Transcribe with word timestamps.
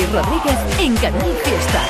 Rodríguez 0.00 0.58
en 0.80 0.96
Canal 0.96 1.32
Fiesta. 1.44 1.82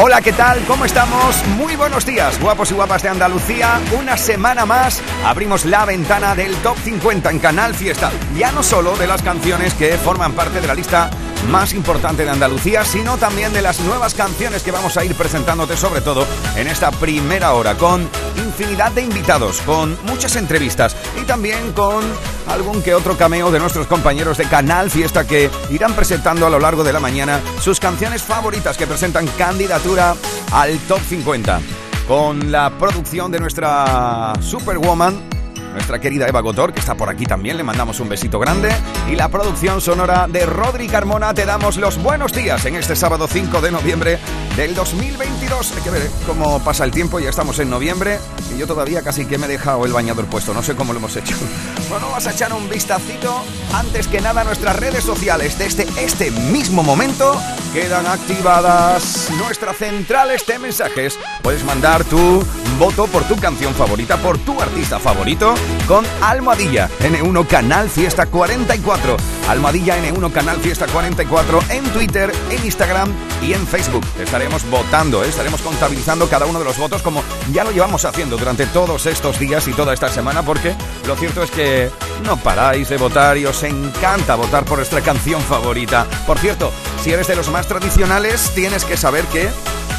Hola, 0.00 0.20
¿qué 0.20 0.32
tal? 0.32 0.64
¿Cómo 0.66 0.84
estamos? 0.84 1.44
Muy 1.56 1.74
buenos 1.74 2.06
días, 2.06 2.40
guapos 2.40 2.70
y 2.70 2.74
guapas 2.74 3.02
de 3.02 3.08
Andalucía. 3.08 3.80
Una 3.98 4.16
semana 4.16 4.64
más 4.64 5.02
abrimos 5.24 5.64
la 5.64 5.84
ventana 5.84 6.36
del 6.36 6.54
Top 6.58 6.76
50 6.78 7.32
en 7.32 7.40
Canal 7.40 7.74
Fiesta. 7.74 8.12
Ya 8.36 8.52
no 8.52 8.62
solo 8.62 8.96
de 8.96 9.08
las 9.08 9.22
canciones 9.22 9.74
que 9.74 9.98
forman 9.98 10.34
parte 10.34 10.60
de 10.60 10.68
la 10.68 10.74
lista 10.74 11.10
más 11.44 11.72
importante 11.72 12.24
de 12.24 12.30
Andalucía, 12.30 12.84
sino 12.84 13.16
también 13.16 13.52
de 13.52 13.62
las 13.62 13.80
nuevas 13.80 14.14
canciones 14.14 14.62
que 14.62 14.70
vamos 14.70 14.96
a 14.96 15.04
ir 15.04 15.14
presentándote 15.14 15.76
sobre 15.76 16.00
todo 16.00 16.26
en 16.56 16.66
esta 16.66 16.90
primera 16.90 17.54
hora, 17.54 17.76
con 17.76 18.08
infinidad 18.36 18.92
de 18.92 19.02
invitados, 19.02 19.60
con 19.62 19.96
muchas 20.04 20.36
entrevistas 20.36 20.96
y 21.20 21.24
también 21.24 21.72
con 21.72 22.04
algún 22.48 22.82
que 22.82 22.94
otro 22.94 23.16
cameo 23.16 23.50
de 23.50 23.58
nuestros 23.58 23.86
compañeros 23.86 24.38
de 24.38 24.44
Canal 24.44 24.90
Fiesta 24.90 25.26
que 25.26 25.50
irán 25.70 25.94
presentando 25.94 26.46
a 26.46 26.50
lo 26.50 26.58
largo 26.58 26.84
de 26.84 26.92
la 26.92 27.00
mañana 27.00 27.40
sus 27.60 27.80
canciones 27.80 28.22
favoritas 28.22 28.76
que 28.76 28.86
presentan 28.86 29.26
candidatura 29.38 30.14
al 30.52 30.78
Top 30.80 31.00
50. 31.08 31.60
Con 32.06 32.50
la 32.50 32.70
producción 32.70 33.30
de 33.30 33.38
nuestra 33.38 34.32
Superwoman, 34.40 35.37
nuestra 35.72 36.00
querida 36.00 36.28
Eva 36.28 36.40
Gotor, 36.40 36.72
que 36.72 36.80
está 36.80 36.94
por 36.94 37.08
aquí 37.08 37.24
también, 37.24 37.56
le 37.56 37.64
mandamos 37.64 38.00
un 38.00 38.08
besito 38.08 38.38
grande. 38.38 38.70
Y 39.10 39.16
la 39.16 39.28
producción 39.28 39.80
sonora 39.80 40.26
de 40.28 40.46
Rodri 40.46 40.88
Carmona, 40.88 41.34
te 41.34 41.46
damos 41.46 41.76
los 41.76 42.02
buenos 42.02 42.32
días 42.32 42.64
en 42.66 42.76
este 42.76 42.96
sábado 42.96 43.26
5 43.28 43.60
de 43.60 43.70
noviembre 43.70 44.18
del 44.58 44.74
2022. 44.74 45.72
Hay 45.76 45.82
que 45.82 45.90
ver 45.90 46.02
¿eh? 46.02 46.10
cómo 46.26 46.58
pasa 46.58 46.82
el 46.82 46.90
tiempo, 46.90 47.20
ya 47.20 47.30
estamos 47.30 47.60
en 47.60 47.70
noviembre 47.70 48.18
y 48.52 48.58
yo 48.58 48.66
todavía 48.66 49.02
casi 49.02 49.24
que 49.24 49.38
me 49.38 49.46
he 49.46 49.48
dejado 49.48 49.86
el 49.86 49.92
bañador 49.92 50.26
puesto, 50.26 50.52
no 50.52 50.64
sé 50.64 50.74
cómo 50.74 50.92
lo 50.92 50.98
hemos 50.98 51.16
hecho. 51.16 51.36
Bueno, 51.88 52.10
vas 52.10 52.26
a 52.26 52.32
echar 52.32 52.52
un 52.52 52.68
vistacito 52.68 53.42
antes 53.72 54.08
que 54.08 54.20
nada 54.20 54.44
nuestras 54.44 54.76
redes 54.76 55.02
sociales. 55.02 55.58
Desde 55.58 55.86
este 56.04 56.30
mismo 56.30 56.82
momento 56.82 57.40
quedan 57.72 58.06
activadas 58.06 59.30
nuestras 59.38 59.78
centrales 59.78 60.46
de 60.46 60.58
mensajes. 60.58 61.18
Puedes 61.42 61.64
mandar 61.64 62.04
tu 62.04 62.44
voto 62.78 63.06
por 63.06 63.24
tu 63.24 63.36
canción 63.36 63.72
favorita, 63.74 64.18
por 64.18 64.36
tu 64.36 64.60
artista 64.60 64.98
favorito, 64.98 65.54
con 65.86 66.04
Almohadilla 66.20 66.90
N1 67.00 67.46
Canal 67.46 67.88
Fiesta 67.88 68.26
44. 68.26 69.16
Almohadilla 69.48 69.96
N1 69.96 70.30
Canal 70.30 70.58
Fiesta 70.58 70.86
44 70.86 71.60
en 71.70 71.84
Twitter, 71.84 72.30
en 72.50 72.64
Instagram 72.66 73.10
y 73.40 73.54
en 73.54 73.66
Facebook. 73.66 74.04
Estaremos 74.48 74.70
votando, 74.70 75.22
¿eh? 75.22 75.28
estaremos 75.28 75.60
contabilizando 75.60 76.26
cada 76.26 76.46
uno 76.46 76.58
de 76.58 76.64
los 76.64 76.78
votos 76.78 77.02
como 77.02 77.22
ya 77.52 77.64
lo 77.64 77.70
llevamos 77.70 78.06
haciendo 78.06 78.38
durante 78.38 78.64
todos 78.64 79.04
estos 79.04 79.38
días 79.38 79.68
y 79.68 79.74
toda 79.74 79.92
esta 79.92 80.08
semana 80.08 80.42
porque 80.42 80.74
lo 81.06 81.16
cierto 81.16 81.42
es 81.42 81.50
que 81.50 81.90
no 82.24 82.38
paráis 82.38 82.88
de 82.88 82.96
votar 82.96 83.36
y 83.36 83.44
os 83.44 83.62
encanta 83.62 84.36
votar 84.36 84.64
por 84.64 84.78
nuestra 84.78 85.02
canción 85.02 85.42
favorita. 85.42 86.06
Por 86.26 86.38
cierto, 86.38 86.72
si 87.02 87.12
eres 87.12 87.26
de 87.26 87.36
los 87.36 87.50
más 87.50 87.68
tradicionales, 87.68 88.50
tienes 88.54 88.86
que 88.86 88.96
saber 88.96 89.26
que 89.26 89.50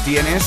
tienes 0.04 0.42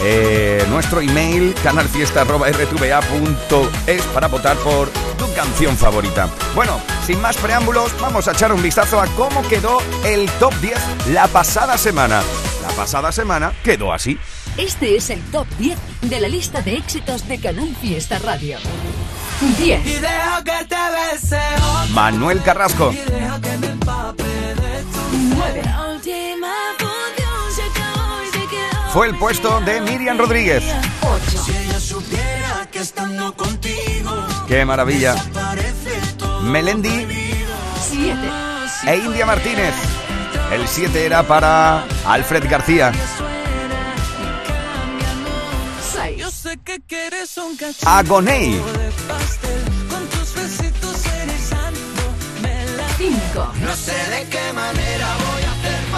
eh, 0.00 0.62
nuestro 0.68 1.00
email 1.00 1.54
canalfiesta.rtva.es 1.62 4.02
para 4.12 4.28
votar 4.28 4.58
por 4.58 4.90
tu 5.16 5.32
canción 5.32 5.74
favorita. 5.78 6.28
Bueno, 6.54 6.82
sin 7.06 7.18
más 7.22 7.38
preámbulos, 7.38 7.98
vamos 7.98 8.28
a 8.28 8.32
echar 8.32 8.52
un 8.52 8.62
vistazo 8.62 9.00
a 9.00 9.06
cómo 9.16 9.40
quedó 9.48 9.78
el 10.04 10.30
top 10.32 10.52
10 10.60 10.78
la 11.12 11.28
pasada 11.28 11.78
semana. 11.78 12.20
Pasada 12.78 13.10
semana 13.10 13.52
quedó 13.64 13.92
así. 13.92 14.16
Este 14.56 14.94
es 14.94 15.10
el 15.10 15.20
top 15.32 15.48
10 15.58 15.76
de 16.02 16.20
la 16.20 16.28
lista 16.28 16.62
de 16.62 16.76
éxitos 16.76 17.26
de 17.26 17.40
Canal 17.40 17.74
Fiesta 17.74 18.20
Radio. 18.20 18.56
10. 19.58 19.80
Manuel 21.90 22.40
Carrasco. 22.40 22.94
9. 25.10 25.62
Fue 28.92 29.08
el 29.08 29.18
puesto 29.18 29.60
de 29.62 29.80
Miriam 29.80 30.16
Rodríguez. 30.16 30.62
8. 31.02 31.46
¡Qué 34.46 34.64
maravilla! 34.64 35.16
Melendi 36.42 37.08
7. 37.90 38.16
e 38.86 38.96
India 38.98 39.26
Martínez. 39.26 39.97
El 40.50 40.66
7 40.66 41.04
era 41.04 41.22
para 41.22 41.84
Alfred 42.06 42.48
García. 42.48 42.90
6. 45.92 46.24
Agoney. 47.84 48.58
5. 52.96 53.52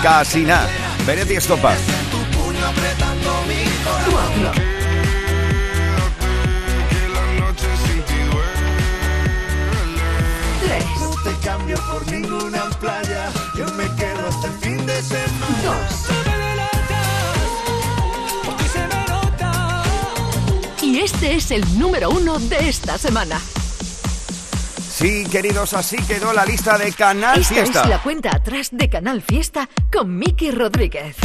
Casina. 0.03 0.67
Benetti 1.07 1.37
Estopa. 1.37 1.75
4. 4.11 4.53
3. 10.63 10.85
te 11.25 11.47
cambio 11.47 11.77
por 11.91 12.07
ninguna 12.11 12.65
playa. 12.81 13.31
Yo 13.57 13.67
me 13.75 14.00
2. 14.91 14.97
Y 20.83 20.99
este 20.99 21.37
es 21.37 21.51
el 21.51 21.79
número 21.79 22.11
uno 22.11 22.39
de 22.39 22.69
esta 22.69 22.99
semana. 22.99 23.41
Sí, 24.93 25.25
queridos, 25.31 25.73
así 25.75 25.97
quedó 25.97 26.33
la 26.33 26.45
lista 26.45 26.77
de 26.77 26.93
Canal 26.93 27.41
Esta 27.41 27.55
Fiesta. 27.55 27.83
es 27.83 27.89
la 27.89 28.03
cuenta 28.03 28.31
atrás 28.35 28.69
de 28.73 28.89
Canal 28.91 29.23
Fiesta 29.23 29.69
con 29.91 30.19
Miki 30.19 30.51
Rodríguez. 30.51 31.17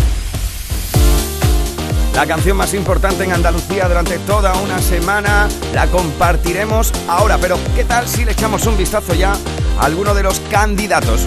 La 2.15 2.25
canción 2.25 2.55
más 2.55 2.73
importante 2.73 3.25
en 3.25 3.33
Andalucía 3.33 3.89
durante 3.89 4.17
toda 4.19 4.53
una 4.61 4.79
semana 4.79 5.49
la 5.73 5.87
compartiremos 5.87 6.93
ahora. 7.09 7.37
Pero, 7.39 7.59
¿qué 7.75 7.83
tal 7.83 8.07
si 8.07 8.23
le 8.23 8.31
echamos 8.31 8.65
un 8.67 8.77
vistazo 8.77 9.13
ya 9.13 9.33
a 9.77 9.85
alguno 9.85 10.13
de 10.13 10.23
los 10.23 10.39
candidatos? 10.49 11.25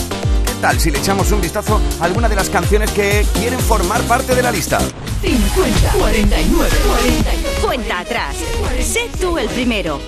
¿Qué 0.59 0.63
tal 0.63 0.81
si 0.81 0.91
le 0.91 0.99
echamos 0.99 1.31
un 1.31 1.41
vistazo 1.41 1.81
a 2.01 2.05
alguna 2.05 2.29
de 2.29 2.35
las 2.35 2.51
canciones 2.51 2.91
que 2.91 3.25
quieren 3.35 3.61
formar 3.61 4.03
parte 4.03 4.35
de 4.35 4.43
la 4.43 4.51
lista? 4.51 4.81
50, 5.21 5.93
49, 5.93 6.71
49. 6.85 7.49
Cuenta 7.63 8.01
atrás. 8.01 8.35
Sé 8.83 9.09
tú 9.21 9.39
el 9.39 9.49
primero. 9.51 10.01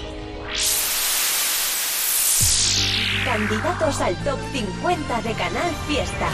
Candidatos 3.24 4.00
al 4.00 4.16
top 4.24 4.40
50 4.52 5.22
de 5.22 5.32
Canal 5.34 5.70
Fiesta. 5.86 6.26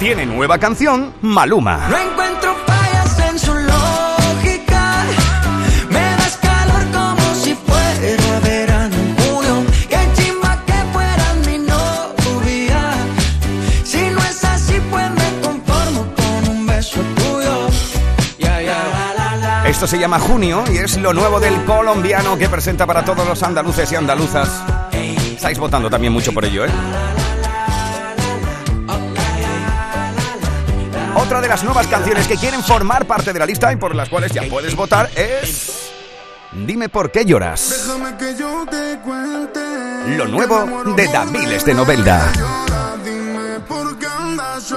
Tiene 0.00 0.26
nueva 0.26 0.58
canción, 0.58 1.14
Maluma. 1.22 1.88
No 1.88 1.96
encuentro 1.96 2.54
fallas 2.66 2.85
Esto 19.76 19.86
se 19.86 19.98
llama 19.98 20.18
Junio 20.18 20.64
y 20.72 20.78
es 20.78 20.96
lo 20.96 21.12
nuevo 21.12 21.38
del 21.38 21.62
colombiano 21.66 22.38
que 22.38 22.48
presenta 22.48 22.86
para 22.86 23.04
todos 23.04 23.28
los 23.28 23.42
andaluces 23.42 23.92
y 23.92 23.94
andaluzas. 23.94 24.48
Estáis 24.90 25.58
votando 25.58 25.90
también 25.90 26.14
mucho 26.14 26.32
por 26.32 26.46
ello, 26.46 26.64
¿eh? 26.64 26.70
Otra 31.14 31.42
de 31.42 31.48
las 31.48 31.62
nuevas 31.62 31.86
canciones 31.88 32.26
que 32.26 32.38
quieren 32.38 32.62
formar 32.62 33.04
parte 33.06 33.34
de 33.34 33.38
la 33.38 33.44
lista 33.44 33.70
y 33.70 33.76
por 33.76 33.94
las 33.94 34.08
cuales 34.08 34.32
ya 34.32 34.44
puedes 34.48 34.74
votar 34.74 35.10
es... 35.14 35.90
Dime 36.52 36.88
por 36.88 37.10
qué 37.10 37.26
lloras. 37.26 37.84
Déjame 37.86 38.16
que 38.16 38.34
yo 38.34 38.64
te 38.70 38.98
cuente. 39.04 39.60
Lo 40.16 40.26
nuevo 40.26 40.84
de 40.94 41.06
Daviles 41.06 41.66
de 41.66 41.74
Novelda. 41.74 42.32
Dime 43.04 43.60
por 43.68 43.98
qué 43.98 44.06
andas 44.06 44.72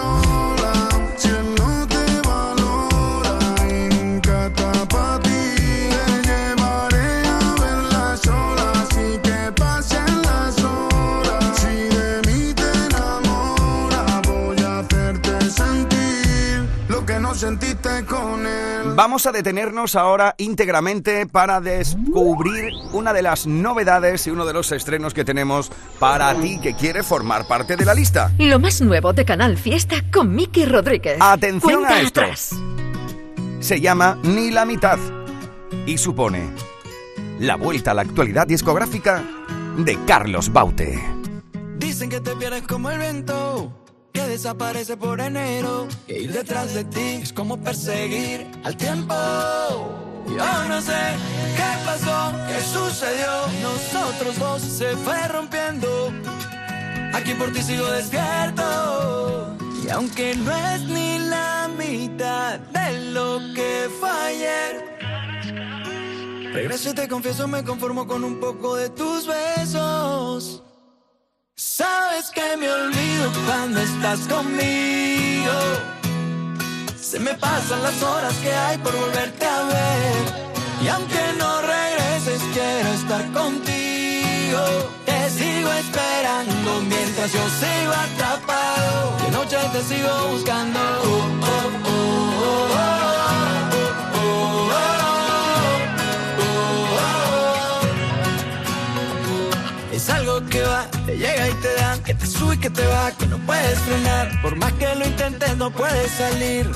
Vamos 18.99 19.25
a 19.25 19.31
detenernos 19.31 19.95
ahora 19.95 20.35
íntegramente 20.37 21.25
para 21.25 21.61
descubrir 21.61 22.73
una 22.91 23.13
de 23.13 23.21
las 23.21 23.47
novedades 23.47 24.27
y 24.27 24.29
uno 24.29 24.45
de 24.45 24.51
los 24.51 24.73
estrenos 24.73 25.13
que 25.13 25.23
tenemos 25.23 25.71
para 25.99 26.35
ti 26.35 26.59
que 26.59 26.73
quiere 26.73 27.01
formar 27.01 27.47
parte 27.47 27.77
de 27.77 27.85
la 27.85 27.93
lista. 27.93 28.29
Lo 28.37 28.59
más 28.59 28.81
nuevo 28.81 29.13
de 29.13 29.23
Canal 29.23 29.57
Fiesta 29.57 30.03
con 30.11 30.35
Miki 30.35 30.65
Rodríguez. 30.65 31.15
Atención 31.21 31.75
Cuenta 31.75 31.95
a 31.95 32.01
esto. 32.01 32.19
atrás. 32.19 32.49
Se 33.61 33.79
llama 33.79 34.19
Ni 34.21 34.51
la 34.51 34.65
mitad 34.65 34.99
y 35.85 35.97
supone 35.97 36.49
la 37.39 37.55
vuelta 37.55 37.91
a 37.91 37.93
la 37.93 38.01
actualidad 38.01 38.47
discográfica 38.47 39.23
de 39.77 39.97
Carlos 40.03 40.51
Baute. 40.51 40.99
Dice 41.77 42.05
Dicen 42.05 42.09
que 42.09 42.19
te 42.19 42.35
pierdes 42.35 42.63
como 42.63 42.91
el 42.91 42.99
viento, 42.99 43.78
desaparece 44.29 44.95
por 44.95 45.19
enero. 45.19 45.87
Que 46.07 46.19
ir 46.19 46.31
detrás 46.31 46.73
de 46.73 46.83
ti 46.85 47.19
es 47.23 47.33
como 47.33 47.57
perseguir 47.57 48.47
al 48.63 48.77
tiempo. 48.77 49.15
Yo 50.27 50.63
no 50.67 50.81
sé 50.81 51.01
qué 51.57 51.69
pasó, 51.85 52.31
qué 52.47 52.61
sucedió. 52.61 53.31
Nosotros 53.63 54.37
dos 54.37 54.61
se 54.61 54.95
fue 54.97 55.27
rompiendo. 55.27 56.13
Aquí 57.13 57.33
por 57.33 57.51
ti 57.51 57.61
sigo 57.63 57.87
despierto. 57.91 59.57
Y 59.83 59.89
aunque 59.89 60.35
no 60.35 60.55
es 60.73 60.81
ni 60.83 61.19
la 61.19 61.69
mitad 61.75 62.59
de 62.59 63.11
lo 63.11 63.39
que 63.55 63.89
fue 63.99 64.09
ayer. 64.09 64.99
Regreso 66.53 66.91
y 66.91 66.93
te 66.93 67.07
confieso, 67.07 67.47
me 67.47 67.63
conformo 67.63 68.05
con 68.05 68.23
un 68.23 68.39
poco 68.39 68.75
de 68.75 68.89
tus 68.89 69.25
besos. 69.25 70.63
Sabes 71.61 72.31
que 72.31 72.55
me 72.55 72.71
olvido 72.71 73.29
cuando 73.45 73.81
estás 73.81 74.21
conmigo. 74.29 75.51
Se 76.97 77.19
me 77.19 77.33
pasan 77.33 77.83
las 77.83 78.01
horas 78.01 78.33
que 78.35 78.49
hay 78.49 78.77
por 78.77 78.95
volverte 78.95 79.45
a 79.45 79.63
ver. 79.63 80.15
Y 80.81 80.87
aunque 80.87 81.19
no 81.37 81.61
regreses, 81.61 82.41
quiero 82.53 82.89
estar 82.93 83.25
contigo. 83.33 84.61
Te 85.05 85.29
sigo 85.31 85.69
esperando 85.73 86.81
mientras 86.87 87.33
yo 87.33 87.45
sigo 87.59 87.91
atrapado. 87.91 89.17
De 89.25 89.31
noche 89.31 89.57
te 89.73 89.83
sigo 89.83 90.27
buscando. 90.31 90.79
Oh, 90.79 91.27
oh, 91.43 91.89
oh, 91.89 92.29
Algo 100.13 100.45
que 100.47 100.61
va, 100.61 100.85
te 101.05 101.17
llega 101.17 101.47
y 101.47 101.53
te 101.53 101.73
da, 101.75 102.03
que 102.03 102.13
te 102.13 102.25
sube 102.25 102.55
y 102.55 102.57
que 102.57 102.69
te 102.69 102.85
va, 102.87 103.11
que 103.11 103.27
no 103.27 103.37
puedes 103.45 103.79
frenar. 103.79 104.41
Por 104.41 104.55
más 104.55 104.73
que 104.73 104.95
lo 104.95 105.05
intentes, 105.05 105.57
no 105.57 105.71
puedes 105.71 106.11
salir. 106.11 106.69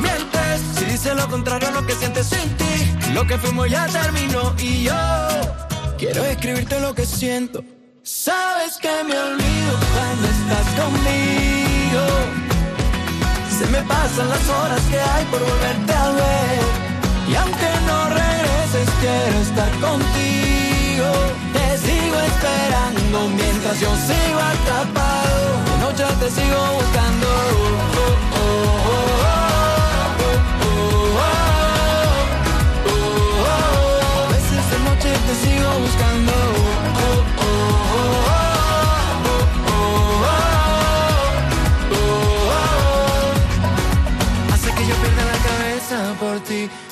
Mientes, 0.00 0.60
si 0.76 0.84
dices 0.86 1.14
lo 1.14 1.28
contrario 1.28 1.68
a 1.68 1.72
lo 1.72 1.86
que 1.86 1.94
sientes 1.94 2.26
sin 2.26 2.48
ti. 2.56 3.12
Lo 3.12 3.26
que 3.26 3.38
fuimos 3.38 3.70
ya 3.70 3.86
terminó 3.86 4.54
y 4.58 4.84
yo 4.84 4.94
quiero 5.98 6.24
escribirte 6.24 6.80
lo 6.80 6.94
que 6.94 7.04
siento. 7.04 7.64
Sabes 8.02 8.76
que 8.78 8.90
me 9.04 9.18
olvido 9.18 9.72
cuando 9.92 10.28
estás 10.28 10.66
conmigo. 10.80 12.04
Se 13.58 13.66
me 13.66 13.82
pasan 13.82 14.28
las 14.28 14.48
horas 14.48 14.80
que 14.90 14.98
hay 15.00 15.24
por 15.26 15.40
volverte 15.40 15.92
a 15.92 16.10
ver. 16.10 16.60
Y 17.28 17.34
aunque 17.34 17.70
no 17.86 18.08
regreses, 18.08 18.88
quiero 19.00 19.38
estar 19.40 19.70
contigo 19.80 20.47
esperando 22.38 23.28
mientras 23.30 23.80
yo 23.80 23.90
sigo 23.96 24.38
atrapado. 24.38 25.64
De 25.64 25.78
noche 25.78 26.04
te 26.20 26.30
sigo 26.30 26.60
buscando. 26.76 27.26
Oh, 27.26 28.14
oh, 28.34 28.56
oh, 33.98 34.28
te 35.26 35.34
sigo 35.34 35.70
buscando 35.80 36.57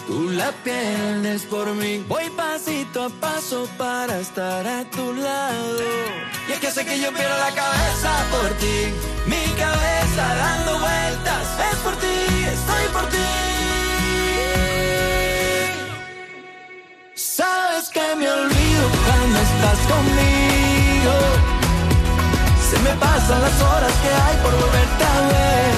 tú 0.07 0.31
la 0.31 0.53
pierdes 0.65 1.43
por 1.43 1.67
mí. 1.75 2.05
Voy 2.09 2.31
pasito 2.31 3.05
a 3.05 3.09
paso 3.09 3.69
para 3.77 4.21
estar 4.21 4.67
a 4.67 4.85
tu 4.85 5.13
lado. 5.13 5.83
Y 6.49 6.53
es 6.53 6.59
que 6.61 6.69
hace 6.69 6.85
que 6.85 7.01
yo 7.01 7.13
pierda 7.13 7.39
la 7.39 7.55
cabeza 7.55 8.11
por 8.31 8.51
ti, 8.63 8.79
mi 9.27 9.45
cabeza 9.59 10.25
dando 10.45 10.79
vueltas. 10.79 11.45
Es 11.71 11.79
por 11.79 11.97
ti, 11.97 12.17
estoy 12.57 12.85
por 12.93 13.07
ti. 13.09 13.17
Sabes 17.15 17.89
que 17.91 18.07
me 18.17 18.31
olvido 18.31 18.85
cuando 19.05 19.39
estás 19.49 19.79
conmigo. 19.93 21.15
Se 22.71 22.79
me 22.81 22.91
pasan 22.97 23.41
las 23.43 23.61
horas 23.63 23.93
que 24.03 24.11
hay 24.25 24.37
por 24.43 24.53
volverte 24.53 25.05
a 25.05 25.21
ver. 25.33 25.75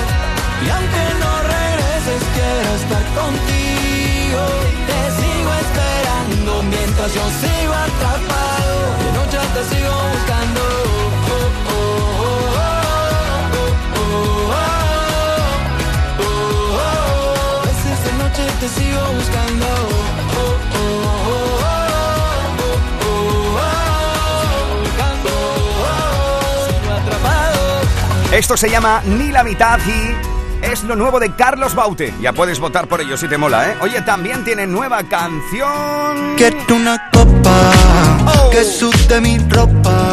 Y 0.65 0.71
aunque 0.71 1.05
no 1.23 1.33
regreses, 1.55 2.23
quiero 2.35 2.75
estar 2.83 3.05
contigo. 3.15 3.88
tentación 7.09 7.31
sigo 7.41 7.73
atrapado. 7.73 8.79
Noche 9.15 9.39
te 9.55 9.75
sigo 9.75 9.95
buscando. 10.13 10.61
Te 18.61 18.69
sigo 18.69 19.01
buscando. 19.15 19.67
Esto 28.33 28.57
se 28.57 28.69
llama 28.69 29.03
Ni 29.07 29.33
la 29.33 29.43
mitad 29.43 29.79
y 29.87 30.38
es 30.73 30.85
lo 30.85 30.97
nuevo 30.97 31.19
de 31.19 31.35
Carlos 31.35 31.75
Baute. 31.75 32.13
Ya 32.21 32.33
puedes 32.33 32.59
votar 32.59 32.89
por 32.89 33.01
ello 33.01 33.17
si 33.17 33.27
te 33.29 33.39
mola, 33.39 33.71
¿eh? 33.71 33.77
Oye, 33.81 34.03
también 34.03 34.45
tiene 34.45 34.67
nueva 34.67 35.03
canción. 35.05 36.35
Quiero 36.37 36.77
una 36.77 37.11
copa 37.11 37.71
que 38.51 38.65
sude 38.65 39.21
mi 39.21 39.39
ropa. 39.39 40.11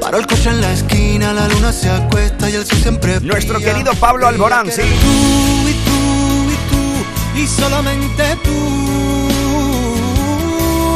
Paro 0.00 0.18
el 0.18 0.26
coche 0.26 0.50
en 0.50 0.60
la 0.60 0.72
esquina, 0.72 1.32
la 1.32 1.48
luna 1.48 1.72
se 1.72 1.90
acuesta 1.90 2.48
y 2.48 2.54
el 2.54 2.64
sol 2.64 2.78
siempre 2.78 3.20
Nuestro 3.20 3.58
querido 3.58 3.92
Pablo 3.94 4.28
Alborán, 4.28 4.70
sí. 4.70 4.82
Tú 4.82 5.68
y 5.68 5.72
tú 5.84 6.52
y 6.52 6.56
tú 6.70 7.40
y 7.40 7.46
solamente 7.46 8.36
tú 8.44 8.50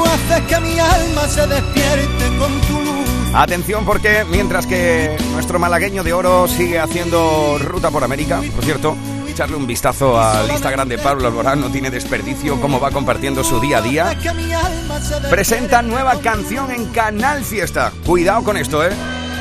haces 0.07 0.45
que 0.47 0.61
mi 0.61 0.79
alma 0.79 1.27
se 1.29 1.47
despierte 1.47 2.37
con 2.39 2.61
tu 2.61 2.81
luz. 2.81 2.90
Atención 3.33 3.85
porque 3.85 4.25
mientras 4.29 4.67
que 4.67 5.17
nuestro 5.33 5.59
malagueño 5.61 6.03
de 6.03 6.13
oro 6.13 6.49
sigue 6.49 6.81
haciendo 6.81 7.59
ruta 7.59 7.91
por 7.91 8.03
América, 8.03 8.43
por 8.55 8.65
cierto, 8.65 8.97
echarle 9.29 9.57
un 9.57 9.69
vistazo 9.69 10.21
al 10.21 10.51
Instagram 10.51 10.89
de 10.89 10.99
Pablo 10.99 11.29
Alborán 11.29 11.61
no 11.61 11.71
tiene 11.71 11.91
desperdicio 11.91 12.61
cómo 12.61 12.81
va 12.81 12.91
compartiendo 12.91 13.45
su 13.45 13.61
día 13.61 13.79
a 13.79 13.83
día. 13.83 14.09
Haces 14.11 14.23
que 14.25 14.35
mi 14.35 14.53
alma 14.53 15.01
se 15.01 15.15
despierte 15.15 15.29
Presenta 15.31 15.81
nueva 15.81 16.21
canción 16.21 16.73
en 16.73 16.87
Canal 16.87 17.45
Fiesta. 17.45 17.93
Cuidado 18.05 18.43
con 18.43 18.57
esto, 18.57 18.85
¿eh? 18.85 18.91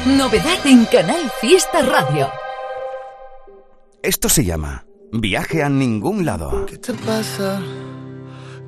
Novedad 0.05 0.65
en 0.65 0.85
Canal 0.85 1.31
Fiesta 1.41 1.81
Radio. 1.81 2.29
Esto 4.03 4.29
se 4.29 4.45
llama 4.45 4.85
Viaje 5.11 5.63
a 5.63 5.69
ningún 5.69 6.25
lado. 6.25 6.67
¿Qué 6.67 6.77
te 6.77 6.93
pasa? 6.93 7.59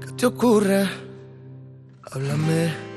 ¿Qué 0.03 0.11
te 0.13 0.25
ocurre? 0.25 0.89
Háblame. 2.11 2.90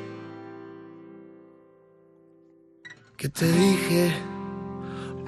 ¿Qué 3.24 3.30
te 3.30 3.50
dije? 3.50 4.12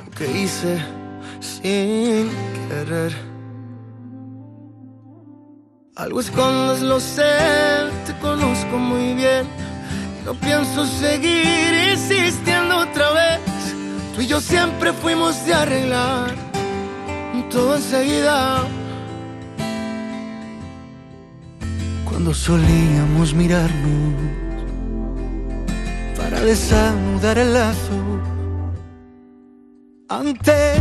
¿O 0.06 0.10
qué 0.10 0.26
hice 0.42 0.76
sin 1.40 2.28
querer? 2.68 3.10
Algo 5.96 6.20
escondes, 6.20 6.82
lo 6.82 7.00
sé, 7.00 7.22
te 8.04 8.12
conozco 8.18 8.76
muy 8.76 9.14
bien. 9.14 9.46
No 10.26 10.34
pienso 10.34 10.84
seguir 10.84 11.72
insistiendo 11.94 12.80
otra 12.80 13.12
vez. 13.12 13.40
Tú 14.14 14.20
y 14.20 14.26
yo 14.26 14.42
siempre 14.42 14.92
fuimos 14.92 15.46
de 15.46 15.54
arreglar 15.54 16.34
todo 17.50 17.76
enseguida. 17.76 18.62
Cuando 22.04 22.34
solíamos 22.34 23.32
mirarnos 23.32 24.45
para 26.30 26.40
desanudar 26.40 27.38
el 27.38 27.54
lazo. 27.54 28.21
Antes 30.09 30.80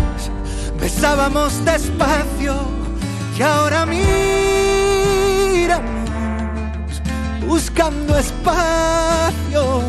besábamos 0.79 1.63
despacio 1.63 2.55
y 3.37 3.41
ahora 3.43 3.85
miramos 3.85 4.01
buscando 7.47 8.17
espacio. 8.17 9.83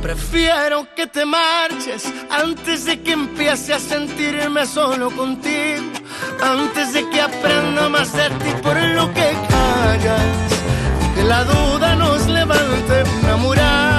Prefiero 0.00 0.86
que 0.96 1.06
te 1.06 1.26
marches 1.26 2.10
antes 2.30 2.86
de 2.86 3.02
que 3.02 3.12
empiece 3.12 3.74
a 3.74 3.78
sentirme 3.78 4.64
solo 4.66 5.10
contigo. 5.10 5.84
Antes 6.42 6.94
de 6.94 7.08
que 7.10 7.20
aprenda 7.20 7.88
más 7.90 8.12
de 8.14 8.30
ti 8.30 8.50
por 8.62 8.76
lo 8.76 9.12
que 9.12 9.32
callas. 9.48 10.22
Que 11.14 11.22
la 11.22 11.44
duda 11.44 11.96
nos 11.96 12.26
levante 12.26 13.04
una 13.22 13.36
muralla. 13.36 13.93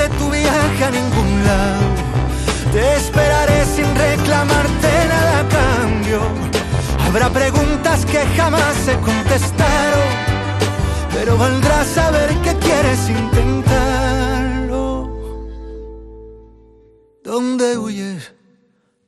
De 0.00 0.08
tu 0.18 0.30
viaje 0.30 0.84
a 0.84 0.90
ningún 0.90 1.30
lado. 1.44 1.86
Te 2.72 2.96
esperaré 2.96 3.64
sin 3.66 3.88
reclamarte 3.94 4.90
nada 5.14 5.40
a 5.40 5.48
cambio. 5.58 6.20
Habrá 7.06 7.28
preguntas 7.28 8.06
que 8.06 8.20
jamás 8.36 8.74
se 8.86 8.94
contestaron 9.08 10.30
pero 11.20 11.36
valdrá 11.36 11.84
saber 11.84 12.30
que 12.36 12.54
quieres 12.56 13.10
intentarlo. 13.10 14.80
¿Dónde 17.22 17.76
huyes 17.76 18.32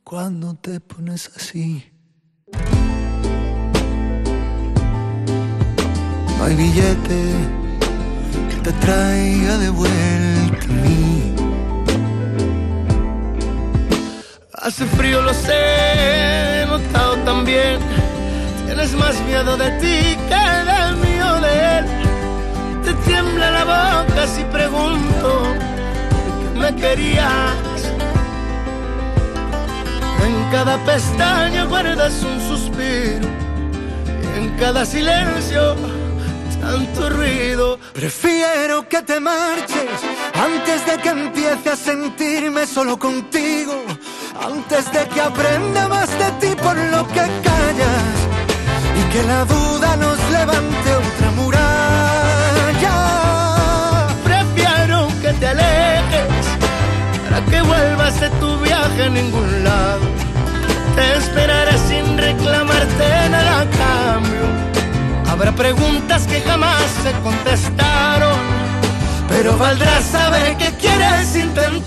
cuando 0.03 0.53
te 0.53 0.79
pones 0.79 1.31
así? 1.35 1.91
No 6.37 6.43
hay 6.43 6.55
billete 6.55 7.62
que 8.49 8.55
te 8.63 8.71
traiga 8.73 9.57
de 9.57 9.69
vuelta 9.69 10.65
a 10.65 10.73
mí. 10.83 11.35
Hace 14.61 14.85
frío, 14.85 15.21
lo 15.21 15.33
sé, 15.33 16.61
he 16.61 16.65
notado 16.65 17.17
también. 17.25 17.79
Tienes 18.65 18.93
más 18.95 19.19
miedo 19.21 19.57
de 19.57 19.69
ti 19.81 20.17
que 20.29 20.43
del 20.71 20.95
mío 20.97 21.29
de 21.41 21.77
él. 21.77 21.85
Te 22.83 22.93
tiembla 23.05 23.51
la 23.51 23.63
boca 23.65 24.27
si 24.27 24.43
pregunto 24.45 25.43
qué 26.41 26.59
me 26.59 26.75
querías. 26.75 27.91
En 30.25 30.51
cada 30.51 30.77
pestaña 30.85 31.65
guardas 31.65 32.23
un 32.23 32.39
suspiro. 32.47 33.27
Y 34.23 34.39
en 34.39 34.49
cada 34.57 34.85
silencio 34.85 35.75
tanto 36.63 37.09
ruido. 37.09 37.79
Prefiero 37.93 38.87
que 38.87 39.01
te 39.01 39.19
marches 39.19 39.97
antes 40.47 40.85
de 40.85 40.97
que 41.01 41.09
empiece 41.09 41.69
a 41.69 41.75
sentirme 41.75 42.65
solo 42.65 42.97
contigo. 42.97 43.75
Antes 44.51 44.91
de 44.91 45.07
que 45.09 45.21
aprenda 45.21 45.87
más 45.87 46.09
de 46.21 46.29
ti 46.41 46.55
por 46.55 46.75
lo 46.93 47.07
que 47.07 47.25
callas 47.47 48.15
y 48.99 49.01
que 49.11 49.23
la 49.23 49.45
duda 49.45 49.95
nos 49.97 50.17
levante 50.37 50.89
otra 51.03 51.31
muralla. 51.39 52.97
Prefiero 54.23 55.07
que 55.21 55.33
te 55.39 55.47
alejes 55.47 56.43
para 57.23 57.45
que 57.45 57.61
vuelvas 57.61 58.19
de 58.19 58.29
tu 58.41 58.57
viaje 58.59 59.03
a 59.03 59.09
ningún 59.09 59.63
lado. 59.63 60.05
Te 60.95 61.17
esperaré 61.17 61.77
sin 61.89 62.17
reclamarte 62.17 63.29
nada 63.29 63.61
a 63.61 63.65
cambio. 63.81 64.62
Habrá 65.43 65.55
preguntas 65.57 66.25
que 66.25 66.39
jamás 66.39 66.81
se 67.03 67.11
contestaron, 67.21 68.39
pero 69.27 69.57
valdrá 69.57 70.01
saber 70.01 70.55
que 70.55 70.71
quieres 70.77 71.35
intentarlo. 71.35 71.83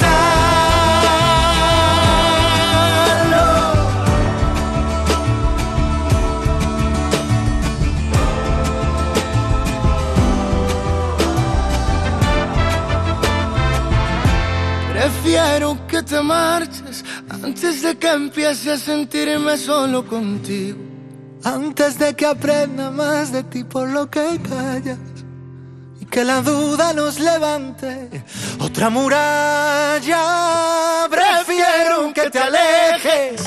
Prefiero 14.93 15.79
que 15.89 16.03
te 16.03 16.21
marches 16.21 17.03
antes 17.43 17.81
de 17.81 17.97
que 17.97 18.09
empiece 18.13 18.73
a 18.73 18.77
sentirme 18.77 19.57
solo 19.57 20.05
contigo. 20.05 20.86
Antes 21.47 21.97
de 21.97 22.15
que 22.17 22.27
aprenda 22.27 22.91
más 22.91 23.31
de 23.31 23.45
ti 23.45 23.63
por 23.63 23.89
lo 23.89 24.11
que 24.11 24.41
callas 24.51 24.99
y 26.01 26.05
que 26.05 26.25
la 26.25 26.43
duda 26.43 26.93
nos 26.93 27.21
levante 27.21 28.25
otra 28.59 28.91
muralla. 28.91 31.07
Prefiero 31.09 32.13
que 32.13 32.29
te 32.31 32.41
alejes 32.41 33.45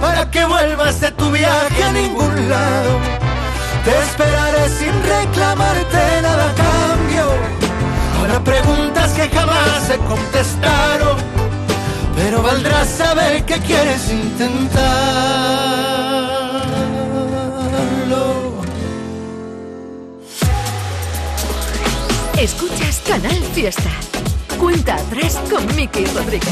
para 0.00 0.28
que 0.28 0.44
vuelvas 0.46 1.00
de 1.00 1.12
tu 1.12 1.30
viaje 1.30 1.84
a 1.84 1.92
ningún 1.92 2.50
lado. 2.50 2.98
Te 3.84 3.96
esperaré 3.98 4.68
sin 4.70 5.00
reclamarte 5.00 6.22
nada 6.22 6.50
a 6.50 6.54
cambio. 6.54 7.24
Habrá 8.18 8.42
preguntas 8.42 9.12
que 9.12 9.28
jamás 9.28 9.84
se 9.86 9.96
contestaron, 9.98 11.16
pero 12.16 12.42
valdrá 12.42 12.84
saber 12.84 13.44
que 13.44 13.60
quieres 13.60 14.10
intentarlo. 14.10 16.17
Escuchas 22.40 23.02
Canal 23.04 23.42
Fiesta. 23.52 23.90
Cuenta 24.60 24.94
atrás 24.94 25.40
con 25.50 25.66
Miki 25.74 26.04
Rodríguez. 26.06 26.48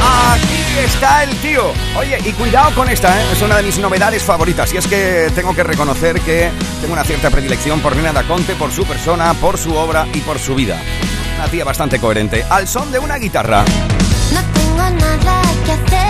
Aquí 0.00 0.78
está 0.82 1.22
el 1.22 1.36
tío. 1.36 1.70
Oye, 1.98 2.18
y 2.24 2.32
cuidado 2.32 2.74
con 2.74 2.88
esta, 2.88 3.20
¿eh? 3.20 3.26
es 3.32 3.42
una 3.42 3.58
de 3.58 3.62
mis 3.62 3.78
novedades 3.78 4.22
favoritas. 4.22 4.72
Y 4.72 4.78
es 4.78 4.86
que 4.86 5.30
tengo 5.34 5.54
que 5.54 5.64
reconocer 5.64 6.18
que 6.22 6.50
tengo 6.80 6.94
una 6.94 7.04
cierta 7.04 7.28
predilección 7.28 7.80
por 7.80 7.94
Nena 7.94 8.22
Conte, 8.22 8.54
por 8.54 8.72
su 8.72 8.86
persona, 8.86 9.34
por 9.34 9.58
su 9.58 9.74
obra 9.74 10.06
y 10.14 10.20
por 10.20 10.38
su 10.38 10.54
vida. 10.54 10.80
Una 11.36 11.48
tía 11.48 11.64
bastante 11.64 12.00
coherente, 12.00 12.42
al 12.48 12.66
son 12.66 12.90
de 12.90 12.98
una 12.98 13.18
guitarra. 13.18 13.66
No 14.32 14.40
tengo 14.54 14.98
nada 14.98 15.42
que 15.66 15.72
hacer 15.72 16.07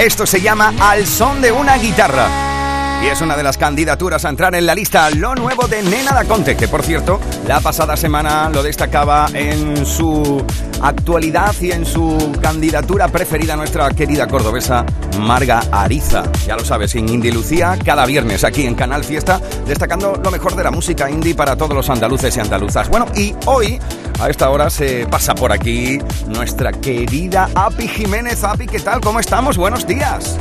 Esto 0.00 0.24
se 0.24 0.40
llama 0.40 0.72
Al 0.80 1.06
son 1.06 1.42
de 1.42 1.52
una 1.52 1.76
guitarra. 1.76 2.26
Y 3.04 3.08
es 3.08 3.20
una 3.20 3.36
de 3.36 3.42
las 3.42 3.58
candidaturas 3.58 4.24
a 4.24 4.30
entrar 4.30 4.54
en 4.54 4.64
la 4.64 4.74
lista 4.74 5.10
lo 5.10 5.34
nuevo 5.34 5.68
de 5.68 5.82
Nena 5.82 6.12
da 6.12 6.24
Conte, 6.24 6.56
que 6.56 6.68
por 6.68 6.82
cierto, 6.82 7.20
la 7.46 7.60
pasada 7.60 7.98
semana 7.98 8.48
lo 8.48 8.62
destacaba 8.62 9.28
en 9.34 9.84
su 9.84 10.42
actualidad 10.80 11.54
y 11.60 11.72
en 11.72 11.84
su 11.84 12.32
candidatura 12.40 13.08
preferida 13.08 13.56
nuestra 13.56 13.90
querida 13.90 14.26
cordobesa 14.26 14.86
Marga 15.18 15.64
Ariza. 15.70 16.24
Ya 16.46 16.56
lo 16.56 16.64
sabes, 16.64 16.94
en 16.94 17.06
Indie 17.08 17.32
Lucía, 17.32 17.78
cada 17.84 18.06
viernes 18.06 18.42
aquí 18.42 18.66
en 18.66 18.74
Canal 18.74 19.04
Fiesta, 19.04 19.38
destacando 19.66 20.18
lo 20.22 20.30
mejor 20.30 20.56
de 20.56 20.64
la 20.64 20.70
música 20.70 21.10
indie 21.10 21.34
para 21.34 21.56
todos 21.56 21.74
los 21.74 21.90
andaluces 21.90 22.34
y 22.36 22.40
andaluzas. 22.40 22.88
Bueno, 22.88 23.06
y 23.14 23.34
hoy, 23.44 23.78
a 24.20 24.28
esta 24.28 24.50
hora, 24.50 24.68
se 24.68 25.06
pasa 25.06 25.34
por 25.34 25.50
aquí 25.50 25.98
nuestra 26.26 26.72
querida 26.72 27.48
Api 27.54 27.88
Jiménez. 27.88 28.44
Api, 28.44 28.66
¿qué 28.66 28.78
tal? 28.78 29.00
¿Cómo 29.00 29.18
estamos? 29.18 29.56
Buenos 29.56 29.86
días. 29.86 30.38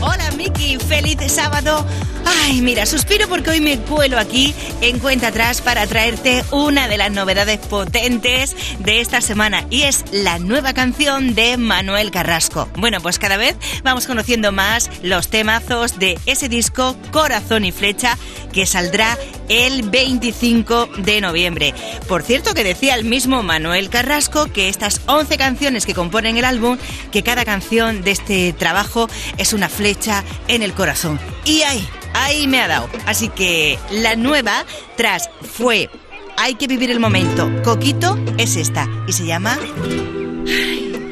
Hola 0.00 0.30
Miki, 0.30 0.78
feliz 0.78 1.18
sábado. 1.30 1.84
Ay, 2.24 2.62
mira, 2.62 2.86
suspiro 2.86 3.28
porque 3.28 3.50
hoy 3.50 3.60
me 3.60 3.78
cuelo 3.78 4.18
aquí 4.18 4.54
en 4.80 4.98
cuenta 4.98 5.28
atrás 5.28 5.60
para 5.60 5.86
traerte 5.86 6.42
una 6.52 6.88
de 6.88 6.96
las 6.96 7.10
novedades 7.10 7.58
potentes 7.58 8.56
de 8.78 9.00
esta 9.00 9.20
semana 9.20 9.66
y 9.68 9.82
es 9.82 10.04
la 10.10 10.38
nueva 10.38 10.72
canción 10.72 11.34
de 11.34 11.58
Manuel 11.58 12.10
Carrasco. 12.10 12.66
Bueno, 12.76 13.00
pues 13.02 13.18
cada 13.18 13.36
vez 13.36 13.56
vamos 13.82 14.06
conociendo 14.06 14.52
más 14.52 14.90
los 15.02 15.28
temazos 15.28 15.98
de 15.98 16.18
ese 16.24 16.48
disco 16.48 16.96
Corazón 17.10 17.66
y 17.66 17.72
Flecha 17.72 18.16
que 18.52 18.64
saldrá 18.64 19.18
el 19.50 19.82
25 19.82 20.88
de 20.98 21.20
noviembre. 21.20 21.74
Por 22.08 22.22
cierto 22.22 22.54
que 22.54 22.64
decía 22.64 22.94
el 22.94 23.04
mismo 23.04 23.42
Manuel 23.42 23.90
Carrasco 23.90 24.46
que 24.46 24.68
estas 24.68 25.02
11 25.06 25.36
canciones 25.36 25.84
que 25.84 25.92
componen 25.92 26.38
el 26.38 26.44
álbum, 26.44 26.78
que 27.10 27.22
cada 27.22 27.44
canción 27.44 28.02
de 28.02 28.12
este 28.12 28.52
trabajo 28.52 29.08
es 29.36 29.52
una 29.52 29.68
flecha 29.68 30.24
en 30.46 30.62
el 30.62 30.72
corazón. 30.72 31.18
Y 31.44 31.62
ahí, 31.62 31.86
ahí 32.14 32.46
me 32.46 32.60
ha 32.60 32.68
dado. 32.68 32.88
Así 33.06 33.28
que 33.28 33.78
la 33.90 34.14
nueva 34.14 34.64
tras 34.96 35.28
fue 35.42 35.90
Hay 36.38 36.54
que 36.54 36.68
vivir 36.68 36.90
el 36.90 37.00
momento. 37.00 37.50
Coquito 37.64 38.18
es 38.38 38.56
esta 38.56 38.88
y 39.08 39.12
se 39.12 39.26
llama 39.26 39.58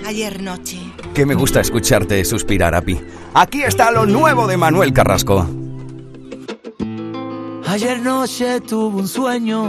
Ayer 0.07 0.40
noche. 0.40 0.78
Que 1.12 1.26
me 1.26 1.35
gusta 1.35 1.61
escucharte 1.61 2.25
suspirar, 2.25 2.76
Api. 2.76 3.00
Aquí 3.35 3.64
está 3.64 3.90
lo 3.90 4.07
nuevo 4.07 4.47
de 4.47 4.57
Manuel 4.57 4.92
Carrasco. 4.92 5.68
Ayer 7.71 8.01
noche 8.01 8.63
tuve 8.63 8.97
un 9.03 9.07
sueño 9.07 9.61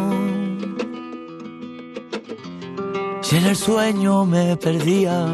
y 3.30 3.36
en 3.36 3.46
el 3.46 3.58
sueño 3.58 4.26
me 4.26 4.56
perdía. 4.56 5.28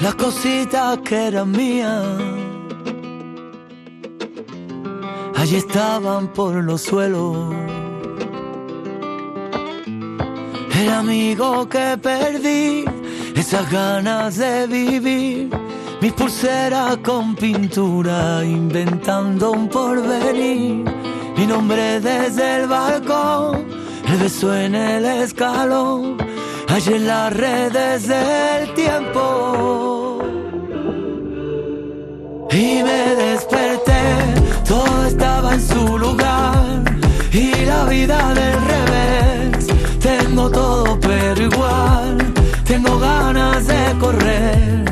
Las 0.00 0.14
cositas 0.16 0.98
que 0.98 1.28
eran 1.28 1.52
mías 1.52 2.04
allí 5.36 5.56
estaban 5.56 6.28
por 6.34 6.62
los 6.62 6.82
suelos. 6.82 7.54
El 10.78 10.90
amigo 10.90 11.66
que 11.66 11.96
perdí, 11.96 12.84
esas 13.34 13.70
ganas 13.70 14.36
de 14.36 14.66
vivir 14.66 15.69
mis 16.00 16.12
pulseras 16.12 16.96
con 16.98 17.34
pintura, 17.34 18.42
inventando 18.44 19.52
un 19.52 19.68
porvenir. 19.68 20.84
Mi 21.36 21.46
nombre 21.46 22.00
desde 22.00 22.62
el 22.62 22.66
balcón, 22.68 23.66
el 24.08 24.16
beso 24.16 24.54
en 24.54 24.74
el 24.74 25.04
escalón, 25.04 26.16
allí 26.68 26.94
en 26.94 27.06
las 27.06 27.32
redes 27.34 28.08
del 28.08 28.74
tiempo. 28.74 30.18
Y 32.50 32.82
me 32.82 33.14
desperté, 33.14 34.02
todo 34.66 35.06
estaba 35.06 35.54
en 35.54 35.68
su 35.68 35.98
lugar, 35.98 36.82
y 37.32 37.64
la 37.64 37.84
vida 37.84 38.34
del 38.34 38.56
revés. 38.72 39.66
Tengo 40.00 40.50
todo 40.50 40.98
pero 40.98 41.42
igual, 41.42 42.16
tengo 42.64 42.98
ganas 42.98 43.66
de 43.66 43.98
correr 43.98 44.89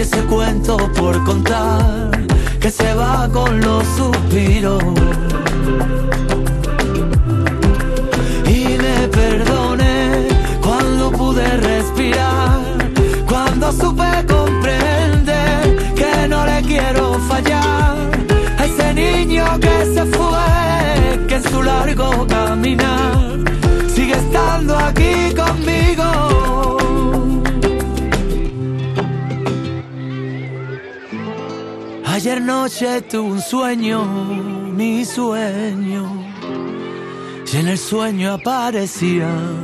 ese 0.00 0.22
cuento 0.22 0.78
por 0.94 1.22
contar 1.24 2.10
que 2.58 2.70
se 2.70 2.94
va 2.94 3.28
con 3.30 3.60
los 3.60 3.84
suspiros. 3.98 4.82
Y 8.46 8.78
me 8.78 9.08
perdoné 9.08 10.28
cuando 10.62 11.12
pude 11.12 11.46
respirar, 11.58 12.60
cuando 13.28 13.72
supe 13.72 14.10
comprender 14.26 15.76
que 15.94 16.28
no 16.28 16.46
le 16.46 16.62
quiero 16.62 17.18
fallar 17.28 17.96
a 18.58 18.64
ese 18.64 18.94
niño 18.94 19.44
que 19.60 19.84
se 19.94 20.04
fue, 20.06 21.26
que 21.28 21.34
en 21.34 21.42
su 21.42 21.62
largo 21.62 22.26
caminar 22.26 23.18
sigue 23.94 24.14
estando 24.14 24.78
aquí 24.78 25.34
conmigo. 25.34 26.29
Ayer 32.22 32.38
noche 32.38 33.00
tuve 33.00 33.30
un 33.30 33.40
sueño, 33.40 34.04
mi 34.04 35.06
sueño, 35.06 36.02
y 37.50 37.56
en 37.56 37.68
el 37.68 37.78
sueño 37.78 38.34
aparecían 38.34 39.56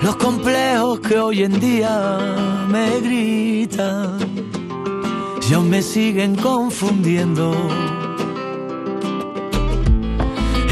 los 0.00 0.16
complejos 0.16 1.00
que 1.00 1.18
hoy 1.18 1.42
en 1.42 1.60
día 1.60 2.18
me 2.68 3.00
gritan 3.00 4.16
y 5.46 5.52
aún 5.52 5.68
me 5.68 5.82
siguen 5.82 6.36
confundiendo. 6.36 7.52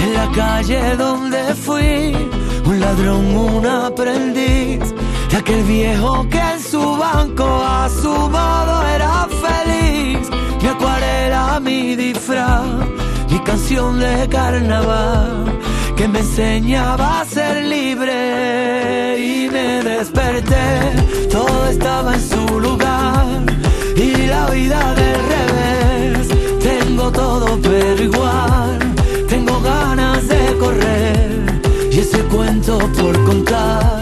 En 0.02 0.14
la 0.14 0.30
calle 0.34 0.96
donde 0.96 1.54
fui, 1.54 2.16
un 2.64 2.80
ladrón, 2.80 3.36
un 3.36 3.66
aprendiz 3.66 4.94
de 5.30 5.36
aquel 5.36 5.62
viejo 5.64 6.26
que 6.28 6.38
en 6.38 6.60
su 6.60 6.96
banco 6.96 7.44
a 7.44 7.88
su 7.88 8.14
era 8.94 9.28
feliz. 9.44 10.28
Mi 10.62 10.68
acuarela, 10.68 11.60
mi 11.60 11.96
disfraz, 11.96 12.64
mi 13.30 13.38
canción 13.40 13.98
de 13.98 14.28
carnaval 14.28 15.58
que 15.96 16.06
me 16.06 16.20
enseñaba 16.20 17.20
a 17.20 17.24
ser 17.24 17.64
libre 17.64 19.18
y 19.18 19.48
me 19.50 19.82
desperté. 19.82 21.28
Todo 21.30 21.68
estaba 21.68 22.14
en 22.14 22.28
su 22.28 22.60
lugar 22.60 23.26
y 23.96 24.26
la 24.26 24.46
vida 24.50 24.94
del 24.94 25.20
revés. 25.34 26.28
Tengo 26.62 27.10
todo 27.10 27.58
pero 27.60 28.02
igual, 28.02 28.78
tengo 29.28 29.60
ganas 29.60 30.28
de 30.28 30.56
correr 30.58 31.60
y 31.90 31.98
ese 31.98 32.18
cuento 32.24 32.78
por 32.96 33.24
contar 33.24 33.97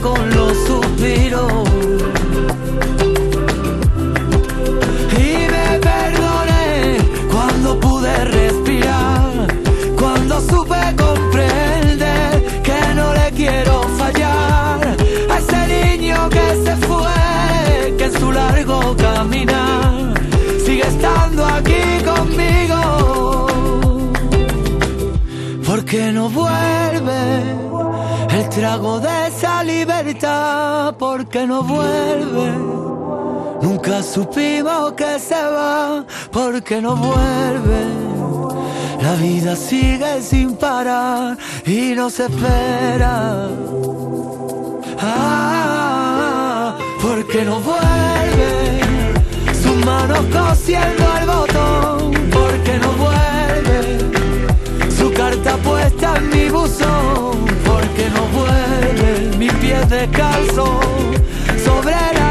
con 0.00 0.30
los 0.30 0.56
suspiros. 0.66 1.52
Y 5.18 5.48
me 5.54 5.78
perdoné 5.80 6.98
cuando 7.32 7.80
pude 7.80 8.24
respirar, 8.24 9.46
cuando 9.98 10.40
supe 10.40 10.80
comprender 10.96 12.62
que 12.62 12.94
no 12.94 13.14
le 13.14 13.30
quiero 13.32 13.82
fallar 13.98 14.96
a 15.30 15.38
ese 15.38 15.60
niño 15.76 16.28
que 16.30 16.46
se 16.64 16.76
fue, 16.86 17.94
que 17.96 18.04
en 18.04 18.12
su 18.20 18.32
largo 18.32 18.96
caminar 18.96 20.14
sigue 20.64 20.86
estando 20.86 21.44
aquí 21.46 21.82
conmigo. 22.04 23.46
Porque 25.66 26.12
no 26.12 26.28
vuelve 26.28 27.50
el 27.50 27.75
trago 28.56 29.00
de 29.00 29.26
esa 29.26 29.62
libertad 29.62 30.94
porque 30.98 31.46
no 31.46 31.62
vuelve. 31.62 32.52
Nunca 33.60 34.02
supimos 34.02 34.92
que 34.92 35.18
se 35.18 35.34
va 35.34 36.06
porque 36.32 36.80
no 36.80 36.96
vuelve. 36.96 37.82
La 39.02 39.14
vida 39.16 39.54
sigue 39.56 40.22
sin 40.22 40.56
parar 40.56 41.36
y 41.66 41.92
no 41.94 42.08
se 42.08 42.24
espera. 42.24 43.48
Ah, 45.00 46.78
porque 47.02 47.44
no 47.44 47.60
vuelve. 47.60 48.80
Sus 49.62 49.76
manos 49.84 50.24
cosiendo 50.32 51.04
el 51.20 51.26
botón 51.26 52.10
porque 52.32 52.78
no 52.78 52.90
vuelve. 53.04 53.80
Su 54.98 55.12
carta 55.12 55.58
puesta 55.58 56.16
en 56.16 56.30
mi 56.30 56.48
buzón 56.48 57.55
porque 57.96 58.10
no 58.10 58.26
vuelve 58.26 59.36
mis 59.38 59.52
pies 59.54 59.88
descalzos 59.88 60.84
sobre 61.64 61.92
la 61.92 62.25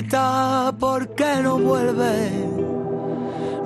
esa 0.00 0.70
libertad? 0.70 0.74
¿Por 0.78 1.14
qué 1.14 1.42
no 1.42 1.58
vuelve? 1.58 2.30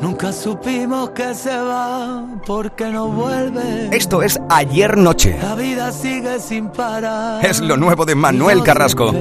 Nunca 0.01 0.33
supimos 0.33 1.11
que 1.11 1.35
se 1.35 1.57
va, 1.57 2.27
¿por 2.47 2.75
qué 2.75 2.87
no 2.87 3.09
vuelve? 3.09 3.89
Esto 3.91 4.23
es 4.23 4.39
Ayer 4.51 4.99
Noche. 4.99 5.39
La 5.41 5.55
vida 5.55 5.93
sigue 5.93 6.41
sin 6.41 6.69
parar. 6.71 7.45
Es 7.45 7.61
lo 7.61 7.77
nuevo 7.77 8.05
de 8.05 8.15
Manuel 8.15 8.63
Carrasco. 8.63 9.15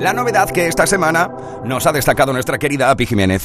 La 0.00 0.12
novedad 0.12 0.50
que 0.50 0.66
esta 0.66 0.86
semana 0.86 1.30
nos 1.64 1.86
ha 1.86 1.92
destacado 1.92 2.32
nuestra 2.32 2.58
querida 2.58 2.90
Api 2.90 3.06
Jiménez. 3.06 3.44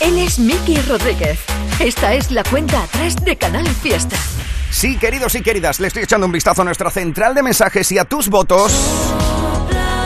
Él 0.00 0.18
es 0.18 0.38
Miki 0.38 0.76
Rodríguez. 0.82 1.40
Esta 1.80 2.14
es 2.14 2.30
la 2.30 2.44
cuenta 2.44 2.84
atrás 2.84 3.16
de 3.16 3.36
Canal 3.36 3.66
Fiesta. 3.66 4.16
Sí, 4.70 4.96
queridos 4.96 5.34
y 5.34 5.42
queridas, 5.42 5.80
le 5.80 5.88
estoy 5.88 6.02
echando 6.02 6.26
un 6.26 6.32
vistazo 6.32 6.62
a 6.62 6.64
nuestra 6.64 6.90
central 6.90 7.34
de 7.34 7.42
mensajes 7.42 7.90
y 7.90 7.98
a 7.98 8.04
tus 8.04 8.28
votos. 8.28 8.72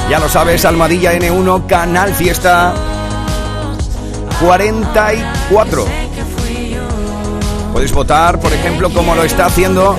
Ya 0.08 0.18
lo 0.18 0.28
sabes, 0.30 0.64
Almadilla 0.64 1.12
N1, 1.12 1.66
Canal 1.66 2.14
Fiesta 2.14 2.72
44. 4.40 5.84
Podéis 7.74 7.92
votar, 7.92 8.40
por 8.40 8.50
ejemplo, 8.50 8.88
como 8.88 9.14
lo 9.14 9.22
está 9.22 9.46
haciendo 9.46 9.98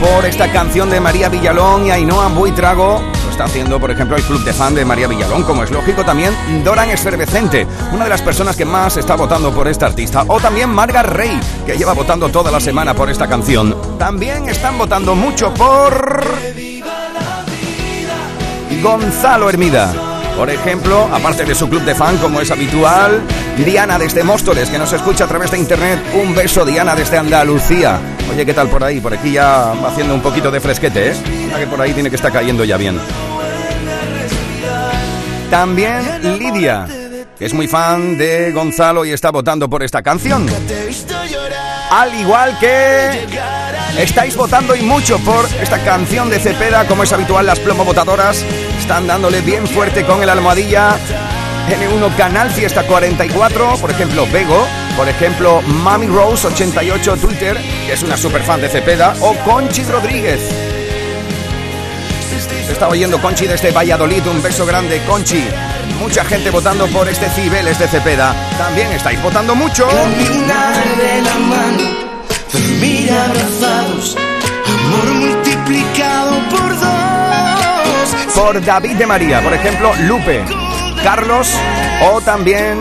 por 0.00 0.24
esta 0.24 0.50
canción 0.50 0.88
de 0.88 0.98
María 0.98 1.28
Villalón 1.28 1.86
y 1.86 1.90
Ainhoa 1.90 2.28
Buitrago. 2.28 3.02
Lo 3.02 3.30
está 3.30 3.44
haciendo, 3.44 3.78
por 3.78 3.90
ejemplo, 3.90 4.16
el 4.16 4.22
club 4.22 4.42
de 4.44 4.54
fan 4.54 4.74
de 4.74 4.86
María 4.86 5.06
Villalón, 5.06 5.42
como 5.42 5.62
es 5.62 5.70
lógico, 5.70 6.06
también 6.06 6.34
Doran 6.64 6.88
Esfervescente, 6.88 7.66
una 7.92 8.04
de 8.04 8.10
las 8.10 8.22
personas 8.22 8.56
que 8.56 8.64
más 8.64 8.96
está 8.96 9.14
votando 9.14 9.52
por 9.52 9.68
esta 9.68 9.84
artista. 9.84 10.24
O 10.28 10.40
también 10.40 10.70
Marga 10.70 11.02
Rey, 11.02 11.38
que 11.66 11.76
lleva 11.76 11.92
votando 11.92 12.30
toda 12.30 12.50
la 12.50 12.60
semana 12.60 12.94
por 12.94 13.10
esta 13.10 13.28
canción. 13.28 13.76
También 13.98 14.48
están 14.48 14.78
votando 14.78 15.14
mucho 15.14 15.52
por... 15.52 16.69
Gonzalo 18.82 19.48
Hermida. 19.48 19.92
Por 20.36 20.48
ejemplo, 20.48 21.08
aparte 21.12 21.44
de 21.44 21.54
su 21.54 21.68
club 21.68 21.82
de 21.82 21.94
fan, 21.94 22.16
como 22.16 22.40
es 22.40 22.50
habitual, 22.50 23.20
Diana 23.56 23.98
desde 23.98 24.24
Móstoles, 24.24 24.70
que 24.70 24.78
nos 24.78 24.92
escucha 24.92 25.24
a 25.24 25.26
través 25.26 25.50
de 25.50 25.58
internet. 25.58 26.00
Un 26.14 26.34
beso, 26.34 26.64
Diana, 26.64 26.94
desde 26.94 27.18
Andalucía. 27.18 27.98
Oye, 28.32 28.46
¿qué 28.46 28.54
tal 28.54 28.68
por 28.68 28.82
ahí? 28.82 29.00
Por 29.00 29.12
aquí 29.12 29.32
ya 29.32 29.74
va 29.82 29.88
haciendo 29.88 30.14
un 30.14 30.22
poquito 30.22 30.50
de 30.50 30.60
fresquete, 30.60 31.10
¿eh? 31.10 31.14
Mira 31.46 31.58
que 31.58 31.66
por 31.66 31.80
ahí 31.80 31.92
tiene 31.92 32.08
que 32.08 32.16
estar 32.16 32.32
cayendo 32.32 32.64
ya 32.64 32.76
bien. 32.76 32.98
También 35.50 36.38
Lidia, 36.38 36.86
que 37.36 37.44
es 37.44 37.52
muy 37.52 37.66
fan 37.66 38.16
de 38.16 38.52
Gonzalo 38.52 39.04
y 39.04 39.10
está 39.10 39.30
votando 39.30 39.68
por 39.68 39.82
esta 39.82 40.02
canción. 40.02 40.46
Al 41.90 42.14
igual 42.14 42.56
que 42.60 43.26
estáis 44.02 44.36
votando 44.36 44.74
y 44.74 44.82
mucho 44.82 45.18
por 45.18 45.44
esta 45.60 45.78
canción 45.84 46.30
de 46.30 46.38
Cepeda, 46.38 46.86
como 46.86 47.02
es 47.02 47.12
habitual, 47.12 47.46
las 47.46 47.60
plomo 47.60 47.84
votadoras 47.84 48.44
están 48.78 49.06
dándole 49.06 49.40
bien 49.42 49.66
fuerte 49.66 50.04
con 50.04 50.22
el 50.22 50.28
almohadilla. 50.30 50.96
N1 51.68 52.16
Canal 52.16 52.50
Fiesta 52.50 52.84
44, 52.84 53.76
por 53.76 53.90
ejemplo, 53.90 54.26
Bego, 54.32 54.66
por 54.96 55.08
ejemplo, 55.08 55.62
Mami 55.62 56.06
Rose 56.06 56.48
88 56.48 57.16
Twitter, 57.18 57.56
que 57.86 57.92
es 57.92 58.02
una 58.02 58.16
super 58.16 58.42
fan 58.42 58.60
de 58.60 58.68
Cepeda, 58.68 59.14
o 59.20 59.34
Conchi 59.44 59.84
Rodríguez. 59.84 60.40
Se 62.66 62.72
está 62.72 62.88
oyendo 62.88 63.20
Conchi 63.20 63.46
desde 63.46 63.70
Valladolid, 63.70 64.26
un 64.26 64.42
beso 64.42 64.64
grande, 64.64 65.02
Conchi. 65.06 65.44
Mucha 66.00 66.24
gente 66.24 66.50
votando 66.50 66.86
por 66.86 67.08
este 67.08 67.28
Cibeles 67.28 67.78
de 67.78 67.86
Cepeda. 67.86 68.34
También 68.56 68.90
estáis 68.92 69.22
votando 69.22 69.54
mucho. 69.54 69.86
Dormir 72.52 73.10
abrazados, 73.12 74.16
amor 74.66 75.14
multiplicado 75.14 76.32
por 76.48 76.80
dos. 76.80 78.34
por 78.34 78.64
David 78.64 78.96
de 78.96 79.06
María, 79.06 79.40
por 79.40 79.52
ejemplo, 79.52 79.92
Lupe, 80.06 80.44
Carlos 81.02 81.48
o 82.12 82.20
también 82.20 82.78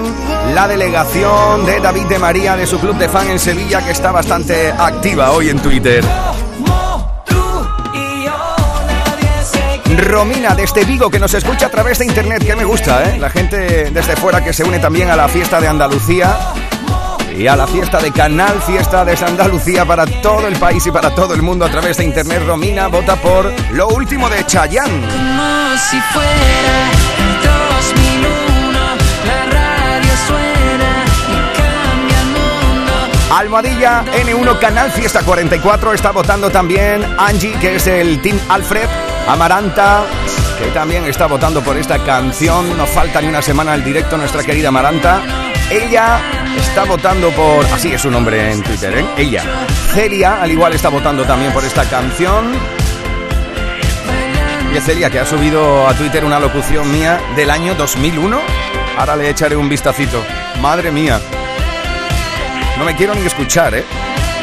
la 0.54 0.68
delegación 0.68 1.66
de 1.66 1.80
David 1.80 2.06
de 2.06 2.20
María 2.20 2.56
de 2.56 2.66
su 2.66 2.80
club 2.80 2.98
de 2.98 3.10
fan 3.10 3.30
en 3.30 3.40
Sevilla 3.40 3.84
que 3.84 3.92
está 3.92 4.12
bastante 4.12 4.72
activa 4.72 5.32
hoy 5.32 5.50
en 5.50 5.60
Twitter. 5.60 6.04
Romina 9.98 10.56
desde 10.56 10.86
Vigo 10.86 11.10
que 11.10 11.20
nos 11.20 11.34
escucha 11.34 11.66
a 11.66 11.70
través 11.70 12.00
de 12.00 12.06
internet, 12.06 12.46
que 12.46 12.56
me 12.56 12.64
gusta, 12.64 13.04
¿eh? 13.04 13.20
La 13.20 13.30
gente 13.30 13.92
desde 13.92 14.16
fuera 14.16 14.44
que 14.44 14.54
se 14.54 14.64
une 14.64 14.80
también 14.80 15.10
a 15.10 15.16
la 15.16 15.28
fiesta 15.28 15.60
de 15.60 15.68
Andalucía 15.68 16.36
y 17.40 17.48
a 17.48 17.56
la 17.56 17.66
fiesta 17.66 18.00
de 18.00 18.12
Canal 18.12 18.62
Fiesta 18.62 19.06
de 19.06 19.14
Andalucía 19.14 19.86
para 19.86 20.06
todo 20.06 20.46
el 20.46 20.58
país 20.58 20.86
y 20.86 20.92
para 20.92 21.16
todo 21.16 21.34
el 21.34 21.42
mundo 21.42 21.64
a 21.64 21.70
través 21.70 21.96
de 21.98 22.04
internet. 22.04 22.44
Romina 22.46 22.88
vota 22.88 23.16
por 23.16 23.50
lo 23.72 23.88
último 23.88 24.30
de 24.30 24.46
Chayanne. 24.46 25.08
Como 25.08 25.78
si 25.90 26.02
fuera 26.12 26.92
el 27.18 27.42
2001, 27.96 28.80
la 29.26 29.46
radio 29.46 30.12
suena 30.28 31.06
y 31.30 31.38
cambia 31.58 32.20
el 32.20 32.28
mundo. 32.28 33.34
Almohadilla 33.34 34.04
N1 34.06 34.60
Canal 34.60 34.92
Fiesta 34.92 35.22
44 35.22 35.94
está 35.94 36.12
votando 36.12 36.50
también 36.50 37.06
Angie, 37.18 37.54
que 37.60 37.78
es 37.78 37.88
el 37.88 38.22
Team 38.22 38.38
Alfred, 38.50 38.90
Amaranta, 39.30 40.04
que 40.60 40.68
también 40.72 41.06
está 41.06 41.28
votando 41.28 41.62
por 41.62 41.78
esta 41.78 42.00
canción. 42.04 42.78
Nos 42.78 42.90
falta 42.90 43.22
ni 43.22 43.28
una 43.28 43.42
semana 43.42 43.74
al 43.74 43.84
directo 43.84 44.18
nuestra 44.18 44.44
querida 44.44 44.68
Amaranta. 44.68 45.22
Ella 45.72 46.20
está 46.58 46.84
votando 46.84 47.30
por, 47.32 47.66
así 47.68 47.94
es 47.94 48.02
su 48.02 48.12
nombre 48.12 48.52
en 48.52 48.62
Twitter, 48.62 48.98
¿eh? 48.98 49.06
Ella. 49.18 49.44
Celia, 49.94 50.42
al 50.42 50.52
igual 50.52 50.74
está 50.74 50.90
votando 50.90 51.24
también 51.24 51.54
por 51.54 51.64
esta 51.64 51.86
canción. 51.86 52.54
Y 54.74 54.78
es 54.78 54.84
Celia, 54.84 55.10
que 55.10 55.20
ha 55.20 55.26
subido 55.26 55.88
a 55.88 55.94
Twitter 55.94 56.26
una 56.26 56.40
locución 56.40 56.92
mía 56.92 57.20
del 57.36 57.50
año 57.50 57.76
2001. 57.76 58.40
Ahora 58.98 59.16
le 59.16 59.30
echaré 59.30 59.56
un 59.56 59.70
vistacito. 59.70 60.24
Madre 60.62 60.92
mía. 60.92 61.22
No 62.78 62.84
me 62.84 62.96
quiero 62.96 63.16
ni 63.16 63.26
escuchar, 63.26 63.76
¿eh? 63.76 63.86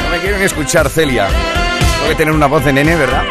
No 0.04 0.10
me 0.10 0.18
quiero 0.18 0.38
ni 0.38 0.44
escuchar, 0.44 0.88
Celia. 0.88 1.28
Tengo 1.28 2.08
que 2.08 2.14
tener 2.14 2.32
una 2.32 2.46
voz 2.46 2.64
de 2.64 2.72
nene, 2.72 2.96
¿verdad? 2.96 3.22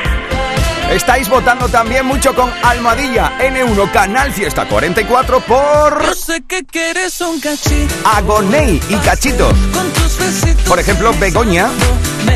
Estáis 0.92 1.28
votando 1.28 1.68
también 1.68 2.06
mucho 2.06 2.34
con 2.34 2.50
Almohadilla 2.64 3.38
N1 3.40 3.92
Canal 3.92 4.32
Fiesta 4.32 4.66
44 4.68 5.40
por 5.42 6.06
Yo 6.06 6.14
sé 6.14 6.44
que 6.48 6.64
quieres 6.64 7.20
un 7.22 7.40
cachito 7.40 7.94
Agoney 8.06 8.80
y 8.90 8.96
Cachito. 8.98 9.50
con 9.74 9.90
tus 9.94 10.18
besitos. 10.18 10.64
Por 10.64 10.80
ejemplo, 10.80 11.12
Begoña, 11.20 11.70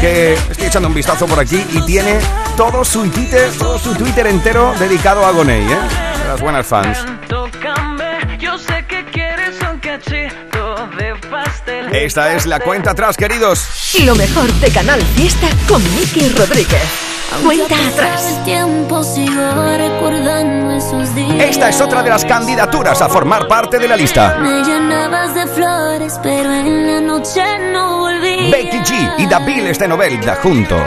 que 0.01 0.33
estoy 0.33 0.67
echando 0.67 0.87
un 0.89 0.93
vistazo 0.93 1.25
por 1.27 1.39
aquí 1.39 1.63
y 1.71 1.81
tiene 1.85 2.19
todo 2.57 2.83
su 2.83 3.07
Twitter, 3.09 3.49
todo 3.57 3.77
su 3.79 3.93
Twitter 3.95 4.27
entero 4.27 4.73
dedicado 4.79 5.25
a 5.25 5.29
Agoney, 5.29 5.61
¿eh? 5.63 5.77
De 6.21 6.27
las 6.27 6.41
buenas 6.41 6.65
fans. 6.67 6.97
Tócame, 7.27 8.37
yo 8.39 8.57
sé 8.57 8.83
que 8.87 9.05
quieres 9.05 9.55
un 9.71 9.79
cachito 9.79 10.87
de 10.97 11.15
pastel. 11.29 11.95
Esta 11.95 12.33
es 12.35 12.45
la 12.45 12.59
cuenta 12.59 12.91
atrás, 12.91 13.15
queridos. 13.15 13.95
Lo 14.03 14.15
mejor 14.15 14.51
de 14.53 14.69
Canal 14.71 15.01
Fiesta 15.15 15.47
con 15.67 15.81
Miki 15.95 16.29
Rodríguez. 16.29 17.08
Cuenta 17.43 17.75
atrás. 17.87 18.37
El 18.37 18.43
tiempo 18.43 19.03
sigo 19.03 19.77
recordando 19.77 20.71
esos 20.71 21.15
días. 21.15 21.49
Esta 21.49 21.69
es 21.69 21.79
otra 21.81 22.03
de 22.03 22.09
las 22.09 22.25
candidaturas 22.25 23.01
a 23.01 23.09
formar 23.09 23.47
parte 23.47 23.79
de 23.79 23.87
la 23.87 23.95
lista. 23.95 24.37
Me 24.39 24.63
llenabas 24.63 25.33
de 25.35 25.47
flores, 25.47 26.19
pero 26.21 26.53
en 26.53 26.87
la 26.87 27.01
noche 27.01 27.43
no 27.71 27.99
volví. 27.99 28.51
Becky 28.51 28.77
G 28.79 29.13
y 29.17 29.25
David 29.27 29.77
de 29.77 29.87
Novelda 29.87 30.35
juntos. 30.35 30.83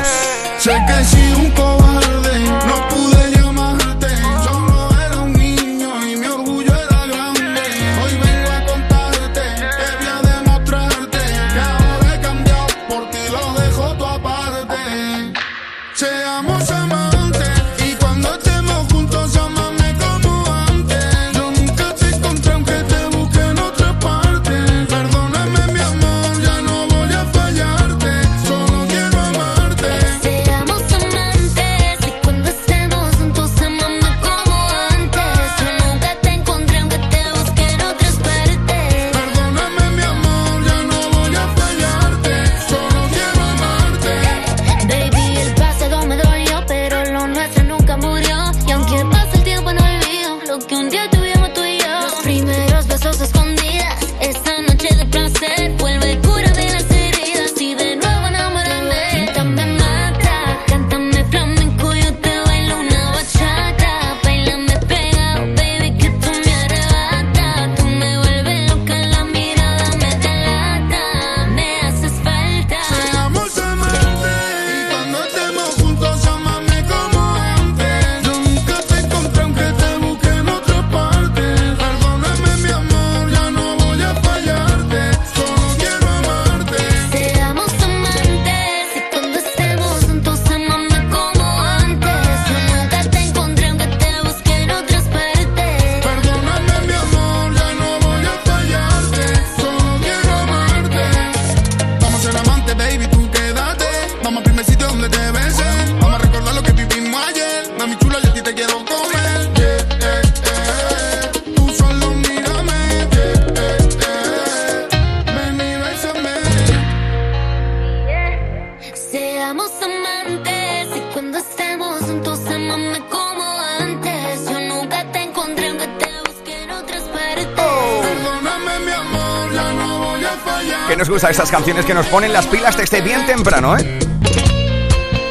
Canciones 131.62 131.86
que 131.86 131.94
nos 131.94 132.06
ponen 132.06 132.32
las 132.32 132.44
pilas 132.48 132.76
desde 132.76 133.00
bien 133.02 133.24
temprano, 133.24 133.76
¿eh? 133.78 134.00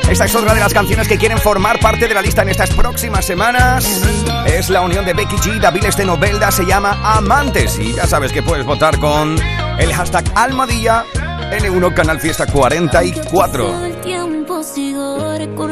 Esta 0.09 0.23
es 0.23 0.33
otra 0.33 0.53
de 0.53 0.61
las 0.61 0.73
canciones 0.73 1.05
que 1.09 1.17
quieren 1.17 1.37
formar 1.37 1.77
parte 1.81 2.07
de 2.07 2.13
la 2.13 2.21
lista 2.21 2.41
en 2.43 2.47
estas 2.47 2.69
próximas 2.69 3.25
semanas. 3.25 4.01
Es 4.45 4.69
la 4.69 4.79
unión 4.79 5.03
de 5.03 5.13
Becky 5.13 5.35
G, 5.35 5.59
Daviles 5.59 5.97
de 5.97 6.05
Novelda, 6.05 6.49
se 6.49 6.65
llama 6.65 6.97
Amantes. 7.03 7.77
Y 7.79 7.91
ya 7.91 8.07
sabes 8.07 8.31
que 8.31 8.41
puedes 8.41 8.65
votar 8.65 8.97
con 8.97 9.35
el 9.77 9.93
hashtag 9.93 10.23
Almadilla 10.33 11.03
N1 11.51 11.93
Canal 11.93 12.21
Fiesta 12.21 12.45
44. 12.45 13.75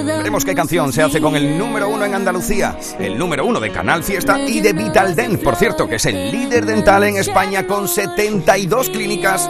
Veremos 0.05 0.43
qué 0.43 0.55
canción 0.55 0.91
se 0.91 1.03
hace 1.03 1.21
con 1.21 1.37
el 1.37 1.57
número 1.57 1.87
uno 1.87 2.03
en 2.03 2.15
Andalucía, 2.15 2.77
el 2.99 3.17
número 3.17 3.45
uno 3.45 3.61
de 3.61 3.71
Canal 3.71 4.03
Fiesta 4.03 4.37
y 4.41 4.59
de 4.59 4.73
Vital 4.73 5.15
Dent, 5.15 5.41
por 5.41 5.55
cierto, 5.55 5.87
que 5.87 5.95
es 5.95 6.05
el 6.05 6.33
líder 6.33 6.65
dental 6.65 7.05
en 7.05 7.15
España 7.15 7.65
con 7.65 7.87
72 7.87 8.89
clínicas 8.89 9.49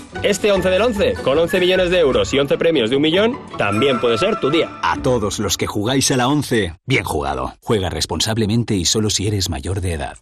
Este 0.23 0.51
11 0.51 0.69
del 0.69 0.81
11, 0.81 1.13
con 1.23 1.37
11 1.37 1.59
millones 1.59 1.89
de 1.89 1.99
euros 1.99 2.33
y 2.33 2.39
11 2.39 2.57
premios 2.57 2.89
de 2.89 2.95
un 2.95 3.01
millón, 3.01 3.39
también 3.57 3.99
puede 3.99 4.17
ser 4.17 4.39
tu 4.39 4.49
día. 4.49 4.79
A 4.83 5.01
todos 5.01 5.39
los 5.39 5.57
que 5.57 5.67
jugáis 5.67 6.11
a 6.11 6.17
la 6.17 6.27
11, 6.27 6.75
bien 6.85 7.03
jugado. 7.03 7.53
Juega 7.61 7.89
responsablemente 7.89 8.75
y 8.75 8.85
solo 8.85 9.09
si 9.09 9.27
eres 9.27 9.49
mayor 9.49 9.81
de 9.81 9.93
edad. 9.93 10.17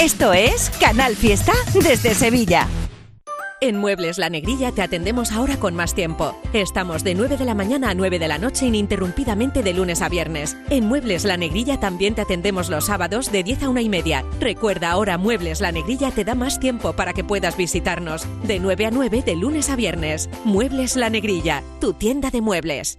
Esto 0.00 0.32
es 0.32 0.70
Canal 0.80 1.14
Fiesta 1.14 1.52
desde 1.74 2.14
Sevilla. 2.14 2.66
En 3.62 3.76
Muebles 3.76 4.18
La 4.18 4.28
Negrilla 4.28 4.72
te 4.72 4.82
atendemos 4.82 5.30
ahora 5.30 5.56
con 5.56 5.76
más 5.76 5.94
tiempo. 5.94 6.36
Estamos 6.52 7.04
de 7.04 7.14
9 7.14 7.36
de 7.36 7.44
la 7.44 7.54
mañana 7.54 7.90
a 7.90 7.94
9 7.94 8.18
de 8.18 8.26
la 8.26 8.36
noche 8.36 8.66
ininterrumpidamente 8.66 9.62
de 9.62 9.72
lunes 9.72 10.02
a 10.02 10.08
viernes. 10.08 10.56
En 10.68 10.88
Muebles 10.88 11.24
La 11.24 11.36
Negrilla 11.36 11.78
también 11.78 12.16
te 12.16 12.22
atendemos 12.22 12.68
los 12.68 12.86
sábados 12.86 13.30
de 13.30 13.44
10 13.44 13.62
a 13.62 13.68
1 13.68 13.80
y 13.82 13.88
media. 13.88 14.24
Recuerda 14.40 14.90
ahora 14.90 15.16
Muebles 15.16 15.60
La 15.60 15.70
Negrilla 15.70 16.10
te 16.10 16.24
da 16.24 16.34
más 16.34 16.58
tiempo 16.58 16.94
para 16.94 17.12
que 17.12 17.22
puedas 17.22 17.56
visitarnos. 17.56 18.26
De 18.42 18.58
9 18.58 18.86
a 18.86 18.90
9 18.90 19.22
de 19.24 19.36
lunes 19.36 19.70
a 19.70 19.76
viernes. 19.76 20.28
Muebles 20.44 20.96
La 20.96 21.08
Negrilla, 21.08 21.62
tu 21.80 21.92
tienda 21.92 22.32
de 22.32 22.40
muebles. 22.40 22.98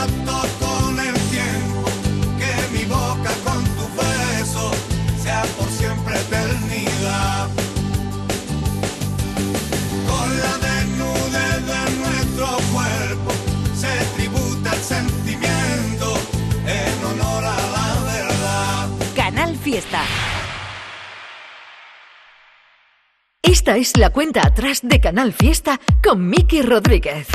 Esta 23.41 23.77
es 23.77 23.95
la 23.95 24.09
cuenta 24.09 24.45
atrás 24.45 24.81
de 24.83 24.99
Canal 24.99 25.31
Fiesta 25.31 25.79
con 26.03 26.27
Miki 26.27 26.61
Rodríguez. 26.61 27.27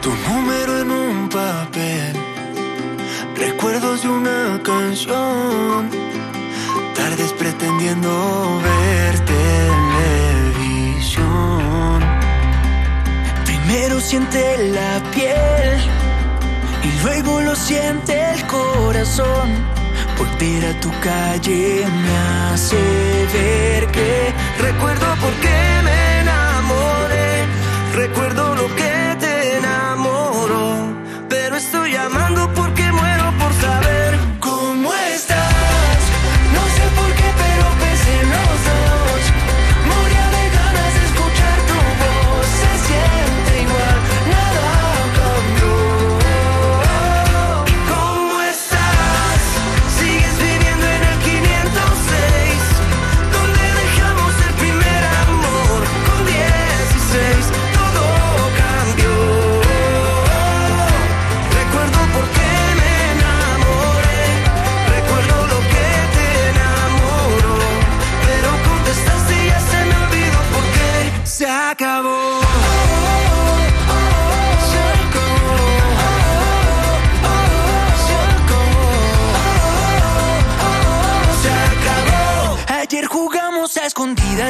Tu 0.00 0.08
número 0.08 0.78
en 0.80 0.90
un 0.90 1.28
papel, 1.28 2.16
recuerdos 3.36 4.02
de 4.02 4.08
una 4.08 4.62
canción, 4.62 5.90
tardes 6.94 7.32
pretendiendo 7.34 8.62
ver 8.62 9.20
televisión. 10.86 11.24
Primero 13.44 14.00
siente 14.00 14.70
la 14.70 15.02
piel 15.12 15.80
y 16.82 17.02
luego 17.02 17.42
lo 17.42 17.54
siente 17.54 18.32
el 18.32 18.46
corazón. 18.46 19.83
Volver 20.18 20.64
a 20.66 20.80
tu 20.80 20.90
calle 21.00 21.84
me 22.02 22.16
hace 22.52 22.76
ver 23.34 23.86
que 23.88 24.32
recuerdo 24.60 25.06
por 25.20 25.32
qué 25.34 25.58
me 25.82 26.20
enamoré, 26.20 27.46
recuerdo 27.94 28.54
lo 28.54 28.74
que 28.76 29.03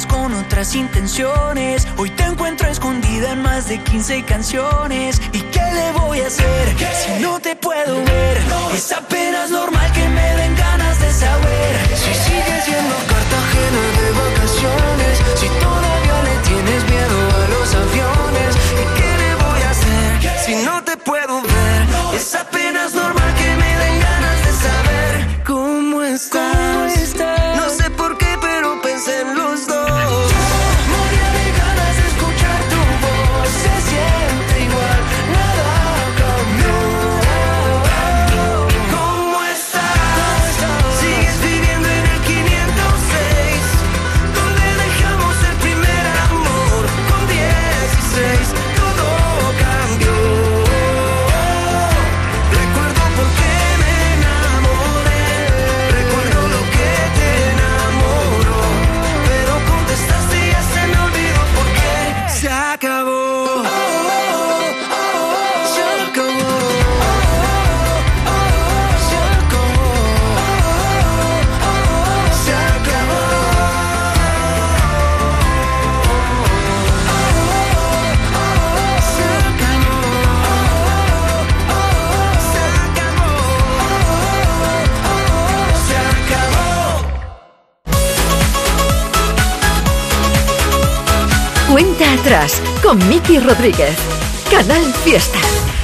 con 0.02 0.34
otras 0.34 0.74
intenciones. 0.74 1.86
Hoy 1.96 2.10
te 2.10 2.24
encuentro 2.24 2.68
escondida 2.68 3.30
en 3.30 3.42
más 3.42 3.68
de 3.68 3.78
15 3.78 4.24
canciones. 4.24 5.22
¿Y 5.32 5.38
qué 5.38 5.62
le 5.72 5.92
voy 5.92 6.20
a 6.20 6.26
hacer 6.26 6.76
si 7.00 7.22
no 7.22 7.38
te 7.38 7.54
puedo 7.54 7.94
ver? 8.04 8.42
Es 8.74 8.90
apenas 8.90 9.50
normal 9.50 9.92
que 9.92 10.08
me 10.08 10.34
den 10.34 10.56
ganas 10.56 10.98
de 10.98 11.12
saber 11.12 11.72
si 11.94 12.12
sigues 12.12 12.64
siendo 12.64 12.96
Cartagena 13.06 13.82
de 14.00 14.10
vacaciones. 14.24 15.14
Si 15.36 15.46
todavía 15.62 16.22
le 16.24 16.36
tienes 16.48 16.84
miedo 16.90 17.16
a 17.30 17.48
los 17.54 17.74
aviones. 17.76 18.56
¿Y 18.82 18.84
qué 18.98 19.16
le 19.22 19.34
voy 19.36 19.62
a 19.62 19.70
hacer 19.70 20.40
si 20.44 20.56
no 20.64 20.82
te 20.82 20.96
puedo 20.96 21.40
ver? 21.40 21.86
Es 22.16 22.34
apenas 22.34 22.73
con 92.94 93.08
Miki 93.08 93.40
Rodríguez. 93.40 93.96
Canal 94.50 94.82
Fiesta. 95.02 95.38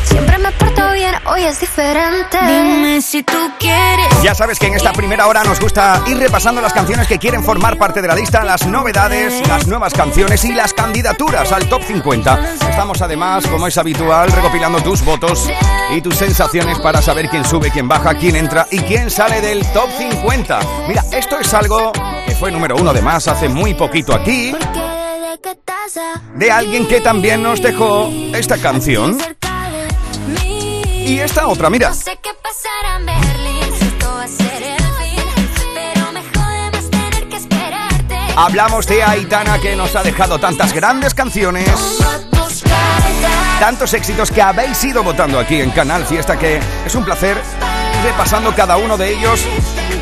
Siempre 0.05 0.39
me 0.39 0.53
porto 0.53 0.93
bien, 0.93 1.15
hoy 1.27 1.43
es 1.43 1.59
diferente. 1.59 2.39
Dime 2.41 3.01
si 3.01 3.23
tú 3.23 3.37
quieres. 3.59 4.07
Ya 4.23 4.35
sabes 4.35 4.59
que 4.59 4.67
en 4.67 4.75
esta 4.75 4.93
primera 4.93 5.27
hora 5.27 5.43
nos 5.43 5.59
gusta 5.61 6.03
ir 6.07 6.19
repasando 6.19 6.61
las 6.61 6.73
canciones 6.73 7.09
que 7.09 7.19
quieren 7.19 7.43
formar 7.43 7.79
parte 7.79 8.01
de 8.01 8.09
la 8.09 8.15
lista, 8.15 8.45
las 8.45 8.67
novedades, 8.67 9.47
las 9.49 9.67
nuevas 9.67 9.93
canciones 9.93 10.45
y 10.45 10.53
las 10.53 10.73
candidaturas 10.73 11.51
al 11.53 11.69
top 11.69 11.83
50. 11.83 12.55
Estamos 12.71 13.03
además, 13.03 13.47
como 13.47 13.67
es 13.67 13.77
habitual, 13.77 14.31
recopilando 14.31 14.81
tus 14.81 15.05
votos 15.05 15.49
y 15.95 16.01
tus 16.01 16.17
sensaciones 16.17 16.79
para 16.79 17.03
saber 17.03 17.29
quién 17.29 17.45
sube, 17.45 17.71
quién 17.71 17.89
baja, 17.89 18.15
quién 18.15 18.37
entra 18.37 18.67
y 18.71 18.79
quién 18.81 19.11
sale 19.11 19.41
del 19.41 19.67
top 19.73 19.89
50. 19.99 20.61
Mira, 20.87 21.05
esto 21.13 21.39
es 21.41 21.53
algo 21.55 21.93
que 22.27 22.35
fue 22.37 22.51
número 22.51 22.77
uno 22.77 22.93
de 22.93 23.03
más 23.03 23.27
hace 23.27 23.49
muy 23.49 23.75
poquito 23.75 24.15
aquí, 24.15 24.55
de 26.35 26.51
alguien 26.51 26.87
que 26.87 27.01
también 27.01 27.43
nos 27.43 27.61
dejó 27.63 28.11
esta 28.35 28.59
canción. 28.59 29.19
Y 30.45 31.19
esta 31.19 31.49
otra, 31.49 31.71
mira. 31.71 31.93
Hablamos 38.37 38.87
de 38.87 39.03
Aitana 39.03 39.59
que 39.59 39.77
nos 39.77 39.95
ha 39.97 40.03
dejado 40.03 40.39
tantas 40.39 40.73
grandes 40.73 41.13
canciones, 41.13 41.69
tantos 43.59 43.93
éxitos 43.93 44.31
que 44.31 44.41
habéis 44.41 44.83
ido 44.83 45.03
votando 45.03 45.39
aquí 45.39 45.61
en 45.61 45.71
Canal 45.71 46.07
Fiesta 46.07 46.39
que 46.39 46.59
es 46.87 46.95
un 46.95 47.05
placer 47.05 47.37
repasando 48.03 48.55
cada 48.55 48.79
uno 48.79 48.97
de 48.97 49.11
ellos 49.13 49.45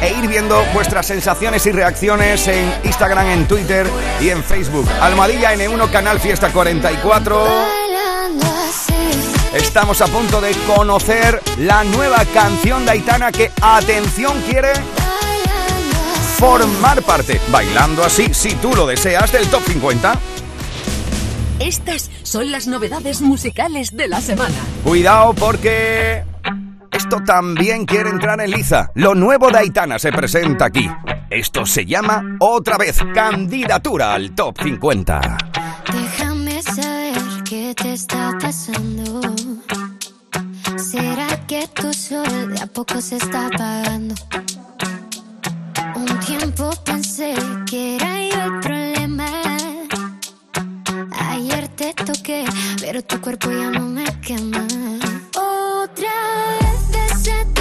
e 0.01 0.13
ir 0.13 0.29
viendo 0.29 0.63
vuestras 0.73 1.07
sensaciones 1.07 1.67
y 1.67 1.73
reacciones 1.73 2.47
en 2.49 2.73
Instagram, 2.85 3.27
en 3.29 3.49
Twitter 3.49 3.87
y 4.21 4.29
en 4.31 4.43
Facebook. 4.45 4.89
Almohadilla 5.01 5.55
N1 5.55 5.91
Canal 5.91 6.21
Fiesta 6.21 6.51
44. 6.51 7.45
Bailando 7.45 8.47
así. 8.47 8.95
Estamos 9.55 10.01
a 10.01 10.07
punto 10.07 10.41
de 10.41 10.53
conocer 10.67 11.41
la 11.59 11.85
nueva 11.85 12.25
canción 12.33 12.85
de 12.85 12.93
Aitana 12.93 13.33
que, 13.33 13.51
atención, 13.61 14.41
quiere 14.43 14.73
formar 16.39 17.03
parte, 17.03 17.41
bailando 17.51 18.05
así, 18.05 18.33
si 18.33 18.55
tú 18.57 18.75
lo 18.75 18.87
deseas, 18.87 19.33
del 19.33 19.49
top 19.49 19.63
50. 19.67 20.19
Estas 21.59 22.11
son 22.23 22.53
las 22.53 22.69
novedades 22.69 23.21
musicales 23.21 23.97
de 23.97 24.07
la 24.07 24.21
semana. 24.21 24.55
Cuidado 24.85 25.35
porque 25.35 26.23
esto 27.09 27.25
también 27.25 27.87
quiere 27.87 28.11
entrar 28.11 28.39
en 28.39 28.51
liza. 28.51 28.91
Lo 28.95 29.15
nuevo 29.15 29.51
de 29.51 29.61
Aitana 29.61 29.99
se 29.99 30.13
presenta 30.13 30.67
aquí. 30.67 30.87
Esto 31.31 31.65
se 31.65 31.87
llama 31.87 32.37
otra 32.39 32.77
vez 32.77 32.99
candidatura 33.15 34.13
al 34.13 34.35
top 34.35 34.59
50. 34.63 35.39
Déjame 35.91 36.63
saber 36.63 37.17
qué 37.49 37.75
te 37.75 37.95
está 37.95 38.37
pasando. 38.39 39.23
¿Será 40.77 41.47
que 41.47 41.67
tu 41.69 41.95
sol 41.95 42.53
de 42.55 42.61
a 42.61 42.67
poco 42.67 43.01
se 43.01 43.17
está 43.17 43.47
apagando? 43.47 44.15
Un 45.95 46.21
tiempo 46.21 46.71
pensé 46.85 47.33
que 47.65 47.97
era 47.97 48.29
yo 48.29 48.45
el 48.45 48.61
problema. 48.61 49.31
Ayer 51.31 51.69
te 51.69 51.95
toqué, 51.95 52.45
pero 52.83 53.03
tu 53.03 53.19
cuerpo 53.19 53.51
ya 53.51 53.71
no 53.71 53.81
me 53.81 54.05
quema. 54.21 54.67
Otra 55.35 56.58
vez 57.29 57.58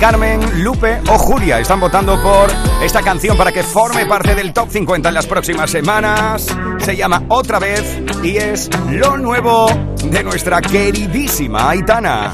Carmen, 0.00 0.64
Lupe 0.64 0.98
o 1.08 1.18
Julia 1.18 1.60
están 1.60 1.78
votando 1.78 2.20
por 2.22 2.50
esta 2.82 3.02
canción 3.02 3.36
para 3.36 3.52
que 3.52 3.62
forme 3.62 4.06
parte 4.06 4.34
del 4.34 4.54
top 4.54 4.70
50 4.70 5.10
en 5.10 5.14
las 5.14 5.26
próximas 5.26 5.70
semanas. 5.70 6.46
Se 6.78 6.96
llama 6.96 7.22
Otra 7.28 7.58
vez 7.58 7.98
y 8.22 8.38
es 8.38 8.70
lo 8.88 9.18
nuevo 9.18 9.66
de 10.02 10.24
nuestra 10.24 10.62
queridísima 10.62 11.68
Aitana. 11.68 12.32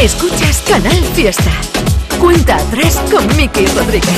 Escuchas 0.00 0.64
Canal 0.68 1.04
Fiesta. 1.14 1.52
Cuenta 2.18 2.56
atrás 2.56 3.00
con 3.08 3.24
Miki 3.36 3.66
Rodríguez. 3.68 4.10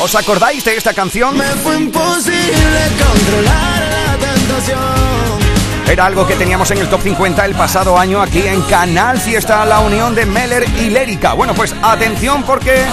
¿Os 0.00 0.12
acordáis 0.16 0.64
de 0.64 0.76
esta 0.76 0.92
canción? 0.92 1.40
Fue 1.62 1.76
imposible 1.76 2.80
controlar 2.98 3.80
la 3.80 4.16
tentación. 4.18 5.45
Era 5.88 6.06
algo 6.06 6.26
que 6.26 6.34
teníamos 6.34 6.70
en 6.72 6.78
el 6.78 6.88
top 6.88 7.00
50 7.02 7.44
el 7.46 7.54
pasado 7.54 7.96
año 7.96 8.20
aquí 8.20 8.40
en 8.40 8.60
Canal 8.62 9.20
Fiesta, 9.20 9.64
la 9.64 9.80
unión 9.80 10.16
de 10.16 10.26
Meller 10.26 10.66
y 10.80 10.90
Lérica. 10.90 11.32
Bueno, 11.34 11.54
pues 11.54 11.74
atención 11.80 12.42
porque 12.42 12.84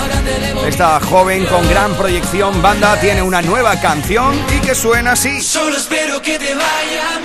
esta 0.67 0.99
joven 0.99 1.45
con 1.47 1.67
gran 1.69 1.95
proyección 1.95 2.61
banda 2.61 2.99
tiene 2.99 3.23
una 3.23 3.41
nueva 3.41 3.79
canción 3.81 4.39
y 4.55 4.59
que 4.59 4.75
suena 4.75 5.13
así. 5.13 5.41
Solo 5.41 5.75
espero 5.75 6.21
que 6.21 6.37
te 6.37 6.53
vaya 6.53 7.22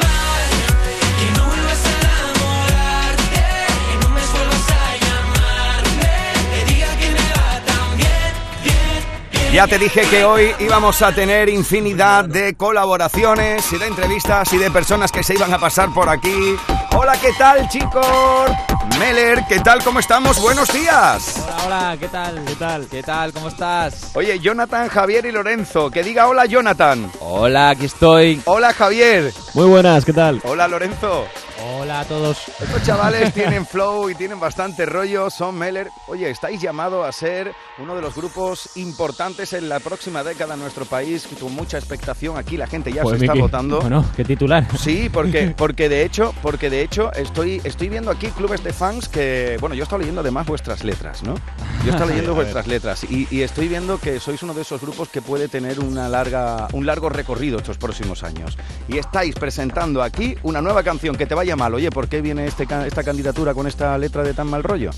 Ya 9.52 9.66
te 9.66 9.78
dije 9.78 10.02
que 10.02 10.24
hoy 10.24 10.54
íbamos 10.60 11.00
a 11.00 11.12
tener 11.12 11.48
infinidad 11.48 12.26
de 12.26 12.54
colaboraciones 12.54 13.72
y 13.72 13.78
de 13.78 13.86
entrevistas 13.86 14.52
y 14.52 14.58
de 14.58 14.70
personas 14.70 15.10
que 15.10 15.22
se 15.22 15.34
iban 15.34 15.52
a 15.52 15.58
pasar 15.58 15.92
por 15.94 16.08
aquí. 16.08 16.54
Hola, 16.94 17.14
¿qué 17.20 17.32
tal, 17.36 17.66
chicos? 17.68 18.06
Meller, 19.00 19.42
¿qué 19.48 19.58
tal? 19.60 19.82
¿Cómo 19.82 20.00
estamos? 20.00 20.40
Buenos 20.40 20.70
días. 20.72 21.42
Hola, 21.44 21.56
hola, 21.66 21.96
¿qué 21.98 22.08
tal? 22.08 22.44
¿Qué 22.44 22.54
tal? 22.56 22.86
¿Qué 22.88 23.02
tal? 23.02 23.32
¿Cómo 23.32 23.48
estás? 23.48 24.10
Oye, 24.14 24.38
Jonathan, 24.38 24.88
Javier 24.88 25.24
y 25.24 25.32
Lorenzo, 25.32 25.90
que 25.90 26.02
diga 26.02 26.28
hola, 26.28 26.44
Jonathan. 26.44 27.10
Hola, 27.20 27.70
aquí 27.70 27.86
estoy. 27.86 28.42
Hola, 28.44 28.74
Javier. 28.74 29.32
Muy 29.54 29.66
buenas, 29.66 30.04
¿qué 30.04 30.12
tal? 30.12 30.40
Hola, 30.44 30.68
Lorenzo. 30.68 31.26
Hola 31.60 32.00
a 32.00 32.04
todos. 32.04 32.38
Estos 32.60 32.82
chavales 32.84 33.34
tienen 33.34 33.66
flow 33.66 34.08
y 34.08 34.14
tienen 34.14 34.38
bastante 34.38 34.86
rollo, 34.86 35.28
son 35.28 35.58
Meller. 35.58 35.88
Oye, 36.06 36.30
estáis 36.30 36.60
llamados 36.60 37.04
a 37.04 37.10
ser 37.10 37.52
uno 37.78 37.96
de 37.96 38.02
los 38.02 38.14
grupos 38.14 38.76
importantes 38.76 39.52
en 39.54 39.68
la 39.68 39.80
próxima 39.80 40.22
década 40.22 40.54
en 40.54 40.60
nuestro 40.60 40.84
país, 40.84 41.28
con 41.40 41.52
mucha 41.54 41.76
expectación. 41.76 42.36
Aquí 42.36 42.56
la 42.56 42.68
gente 42.68 42.92
ya 42.92 43.02
Pues, 43.02 43.18
se 43.18 43.24
está 43.24 43.32
Miki, 43.32 43.42
votando. 43.42 43.80
Bueno, 43.80 44.04
qué 44.16 44.24
titular. 44.24 44.66
Sí, 44.78 45.08
porque, 45.12 45.50
porque 45.56 45.88
de 45.88 46.04
hecho, 46.04 46.32
porque 46.42 46.70
de 46.70 46.82
hecho 46.82 47.12
estoy, 47.12 47.60
estoy 47.64 47.88
viendo 47.88 48.12
aquí 48.12 48.28
clubes 48.28 48.62
de 48.62 48.72
fans 48.72 49.08
que, 49.08 49.56
bueno, 49.60 49.74
yo 49.74 49.82
estado 49.82 49.98
leyendo 49.98 50.20
además 50.20 50.46
vuestras 50.46 50.84
letras, 50.84 51.24
¿no? 51.24 51.34
Yo 51.84 51.92
Sí, 51.92 52.04
leyendo 52.08 52.34
vuestras 52.34 52.68
letras 52.68 53.04
y, 53.04 53.26
y 53.32 53.42
estoy 53.42 53.66
viendo 53.66 53.98
que 53.98 54.20
sois 54.20 54.42
uno 54.44 54.54
de 54.54 54.62
esos 54.62 54.80
grupos 54.80 55.08
que 55.08 55.22
puede 55.22 55.48
tener 55.48 55.80
una 55.80 56.08
larga, 56.08 56.68
un 56.72 56.86
largo 56.86 57.08
recorrido 57.08 57.58
estos 57.58 57.78
próximos 57.78 58.22
años. 58.22 58.56
Y 58.86 58.98
estáis 58.98 59.34
presentando 59.34 60.02
aquí 60.02 60.36
una 60.44 60.60
nueva 60.62 60.84
canción 60.84 61.16
que 61.16 61.26
te 61.26 61.34
vaya 61.34 61.47
mal. 61.56 61.74
Oye, 61.74 61.90
¿por 61.90 62.08
qué 62.08 62.20
viene 62.20 62.46
este, 62.46 62.66
esta 62.86 63.02
candidatura 63.02 63.54
con 63.54 63.66
esta 63.66 63.96
letra 63.98 64.22
de 64.22 64.34
tan 64.34 64.48
mal 64.48 64.62
rollo? 64.62 64.90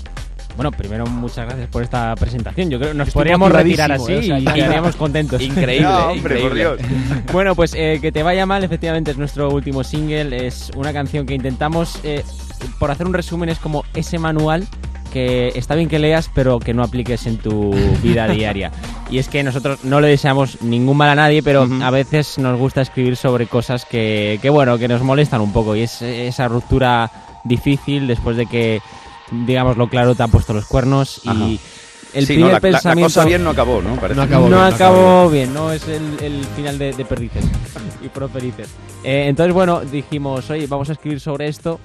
Bueno, 0.55 0.71
primero 0.71 1.05
muchas 1.05 1.45
gracias 1.45 1.69
por 1.69 1.81
esta 1.81 2.13
presentación. 2.15 2.69
Yo 2.69 2.77
creo 2.77 2.91
que 2.91 2.97
nos 2.97 3.07
Estoy 3.07 3.21
podríamos 3.21 3.51
retirar 3.51 3.91
así 3.91 4.13
¿eh? 4.13 4.17
O 4.19 4.23
sea, 4.23 4.39
y 4.39 4.45
quedaríamos 4.45 4.95
contentos. 4.95 5.41
Increíble, 5.41 5.87
No, 5.87 6.07
hombre, 6.07 6.39
por 6.41 6.51
increíble. 6.57 6.85
Dios. 6.85 7.23
Bueno, 7.31 7.55
pues 7.55 7.73
eh, 7.73 7.99
que 8.01 8.11
te 8.11 8.21
vaya 8.23 8.45
mal, 8.45 8.63
efectivamente 8.63 9.11
es 9.11 9.17
nuestro 9.17 9.49
último 9.49 9.83
single. 9.83 10.45
Es 10.45 10.71
una 10.75 10.91
canción 10.91 11.25
que 11.25 11.33
intentamos, 11.33 11.99
eh, 12.03 12.23
por 12.79 12.91
hacer 12.91 13.07
un 13.07 13.13
resumen, 13.13 13.49
es 13.49 13.59
como 13.59 13.85
ese 13.93 14.19
manual 14.19 14.67
que 15.11 15.49
está 15.55 15.75
bien 15.75 15.87
que 15.89 15.99
leas, 15.99 16.29
pero 16.33 16.57
que 16.59 16.73
no 16.73 16.83
apliques 16.83 17.27
en 17.27 17.37
tu 17.37 17.71
vida 18.01 18.27
diaria. 18.27 18.71
Y 19.11 19.19
es 19.19 19.27
que 19.27 19.43
nosotros 19.43 19.83
no 19.83 20.01
le 20.01 20.07
deseamos 20.07 20.61
ningún 20.63 20.97
mal 20.97 21.09
a 21.09 21.15
nadie, 21.15 21.43
pero 21.43 21.67
a 21.83 21.91
veces 21.91 22.37
nos 22.39 22.57
gusta 22.57 22.81
escribir 22.81 23.15
sobre 23.17 23.45
cosas 23.45 23.85
que, 23.85 24.39
que, 24.41 24.49
bueno, 24.49 24.77
que 24.79 24.87
nos 24.87 25.01
molestan 25.03 25.41
un 25.41 25.53
poco. 25.53 25.75
Y 25.75 25.81
es 25.81 26.01
esa 26.01 26.47
ruptura 26.47 27.11
difícil 27.43 28.07
después 28.07 28.37
de 28.37 28.45
que, 28.47 28.81
digámoslo 29.31 29.87
claro, 29.89 30.15
te 30.15 30.23
han 30.23 30.31
puesto 30.31 30.53
los 30.53 30.65
cuernos 30.65 31.21
y... 31.25 31.29
Ajá. 31.29 31.45
El 32.13 32.27
Sí, 32.27 32.33
no, 32.33 32.47
primer 32.47 32.51
la- 32.51 32.51
la- 32.51 32.53
la 32.55 32.59
pensamiento 32.59 33.13
cosa 33.13 33.25
bien 33.25 33.41
no 33.41 33.51
acabó, 33.51 33.81
¿no? 33.81 33.95
Parece. 33.95 34.19
no 34.19 34.25
No 34.25 34.35
acabó 34.35 34.45
acabó, 34.47 34.49
bien, 34.49 34.59
no 34.59 34.75
acabó 34.75 35.29
bien, 35.29 35.53
no 35.53 35.71
es 35.71 35.87
el, 35.87 36.01
el 36.21 36.43
final 36.57 36.77
de, 36.77 36.91
de 36.91 37.05
Perdices 37.05 37.45
y 38.03 38.09
Proferices. 38.09 38.67
Eh, 39.05 39.27
entonces, 39.29 39.53
bueno, 39.53 39.79
dijimos, 39.79 40.49
oye, 40.49 40.67
vamos 40.67 40.89
a 40.89 40.91
escribir 40.91 41.21
sobre 41.21 41.47
esto 41.47 41.79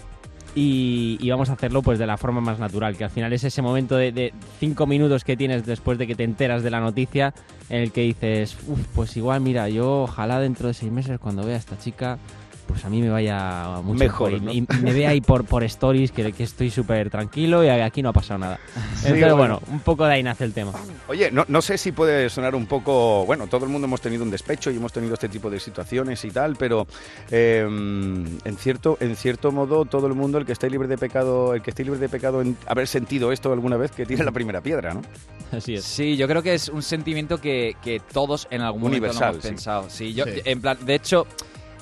y, 0.57 1.19
y 1.21 1.31
vamos 1.31 1.51
a 1.51 1.53
hacerlo 1.53 1.83
pues 1.83 1.99
de 1.99 2.07
la 2.07 2.17
forma 2.17 2.41
más 2.41 2.59
natural, 2.59 2.97
que 2.97 3.05
al 3.05 3.11
final 3.11 3.33
es 3.35 3.45
ese 3.45 3.61
momento 3.61 3.95
de, 3.95 4.11
de 4.11 4.33
cinco 4.59 4.87
minutos 4.87 5.23
que 5.23 5.37
tienes 5.37 5.67
después 5.67 5.99
de 5.99 6.07
que 6.07 6.15
te 6.15 6.25
enteras 6.25 6.63
de 6.63 6.71
la 6.71 6.81
noticia 6.81 7.35
en 7.69 7.83
el 7.83 7.93
que 7.93 8.01
dices, 8.01 8.57
uff, 8.67 8.81
pues 8.95 9.17
igual, 9.19 9.43
mira, 9.43 9.69
yo 9.69 10.05
ojalá 10.05 10.41
dentro 10.41 10.69
de 10.69 10.75
seis 10.75 10.91
meses 10.91 11.21
cuando 11.21 11.45
vea 11.45 11.57
a 11.57 11.59
esta 11.59 11.79
chica, 11.79 12.19
pues 12.67 12.85
a 12.85 12.89
mí 12.91 13.01
me 13.01 13.09
vaya 13.11 13.81
mucho 13.83 13.99
Mejor, 13.99 14.33
y, 14.33 14.41
¿no? 14.41 14.53
y 14.53 14.67
me 14.83 14.93
vea 14.93 15.11
ahí 15.11 15.21
por, 15.21 15.45
por 15.45 15.63
stories 15.65 16.13
que, 16.13 16.33
que 16.33 16.43
estoy 16.43 16.71
súper 16.71 17.11
tranquilo 17.11 17.65
y 17.65 17.69
aquí 17.69 18.03
no 18.03 18.09
ha 18.11 18.13
pasado 18.13 18.39
nada. 18.39 18.59
Sí, 18.67 19.09
Entonces, 19.09 19.21
bueno. 19.21 19.37
bueno, 19.37 19.61
un 19.69 19.81
poco 19.81 20.05
de 20.07 20.15
ahí 20.15 20.23
nace 20.23 20.45
el 20.45 20.53
tema. 20.53 20.73
Oye, 21.09 21.31
no, 21.31 21.45
no 21.49 21.63
sé 21.63 21.79
si 21.79 21.93
puede 21.93 22.29
sonar 22.31 22.55
un 22.55 22.67
poco. 22.67 23.25
Bueno, 23.27 23.47
todo 23.47 23.65
el 23.65 23.71
mundo 23.71 23.87
hemos 23.87 24.01
tenido 24.01 24.25
un 24.25 24.31
despecho 24.31 24.71
y 24.71 24.77
hemos 24.77 24.93
tenido 24.93 25.15
este 25.15 25.29
tipo 25.29 25.49
de 25.51 25.61
situaciones 25.61 26.25
y 26.25 26.31
tal, 26.31 26.57
pero 26.57 26.87
eh, 27.31 27.61
en 27.67 28.57
cierto, 28.59 28.99
en 29.01 29.17
cierto 29.17 29.53
modo, 29.53 29.85
todo 29.85 30.07
el 30.07 30.15
mundo, 30.15 30.39
el 30.39 30.45
que 30.47 30.53
esté 30.53 30.69
libre 30.71 30.89
de 30.89 30.99
pecado, 30.99 31.55
el 31.55 31.63
que 31.63 31.71
esté 31.71 31.85
libre 31.85 31.99
de 32.01 32.09
pecado 32.09 32.41
en 32.43 32.57
haber 32.67 32.87
sentido 32.89 33.33
esto 33.33 33.53
alguna 33.53 33.77
vez, 33.77 33.91
que 33.93 34.07
tire 34.07 34.25
la 34.25 34.33
primera 34.33 34.61
piedra, 34.61 34.95
¿no? 34.95 35.03
Así 35.53 35.75
es. 35.75 35.85
Sí, 35.85 36.17
yo 36.17 36.27
creo 36.27 36.43
que 36.43 36.55
es 36.55 36.69
un 36.69 36.83
sentimiento 36.83 37.39
que, 37.41 37.77
que 37.83 38.01
todos 38.13 38.49
en 38.51 38.63
algún 38.63 38.83
momento 38.83 39.07
lo 39.07 39.11
Universal, 39.13 39.31
hemos 39.35 39.43
sí. 39.43 39.49
pensado. 39.49 39.91
Sí, 39.91 40.15
yo, 40.15 40.25
Sí. 40.25 40.41
en 40.45 40.61
plan, 40.61 40.77
de 40.85 40.95
hecho, 40.95 41.27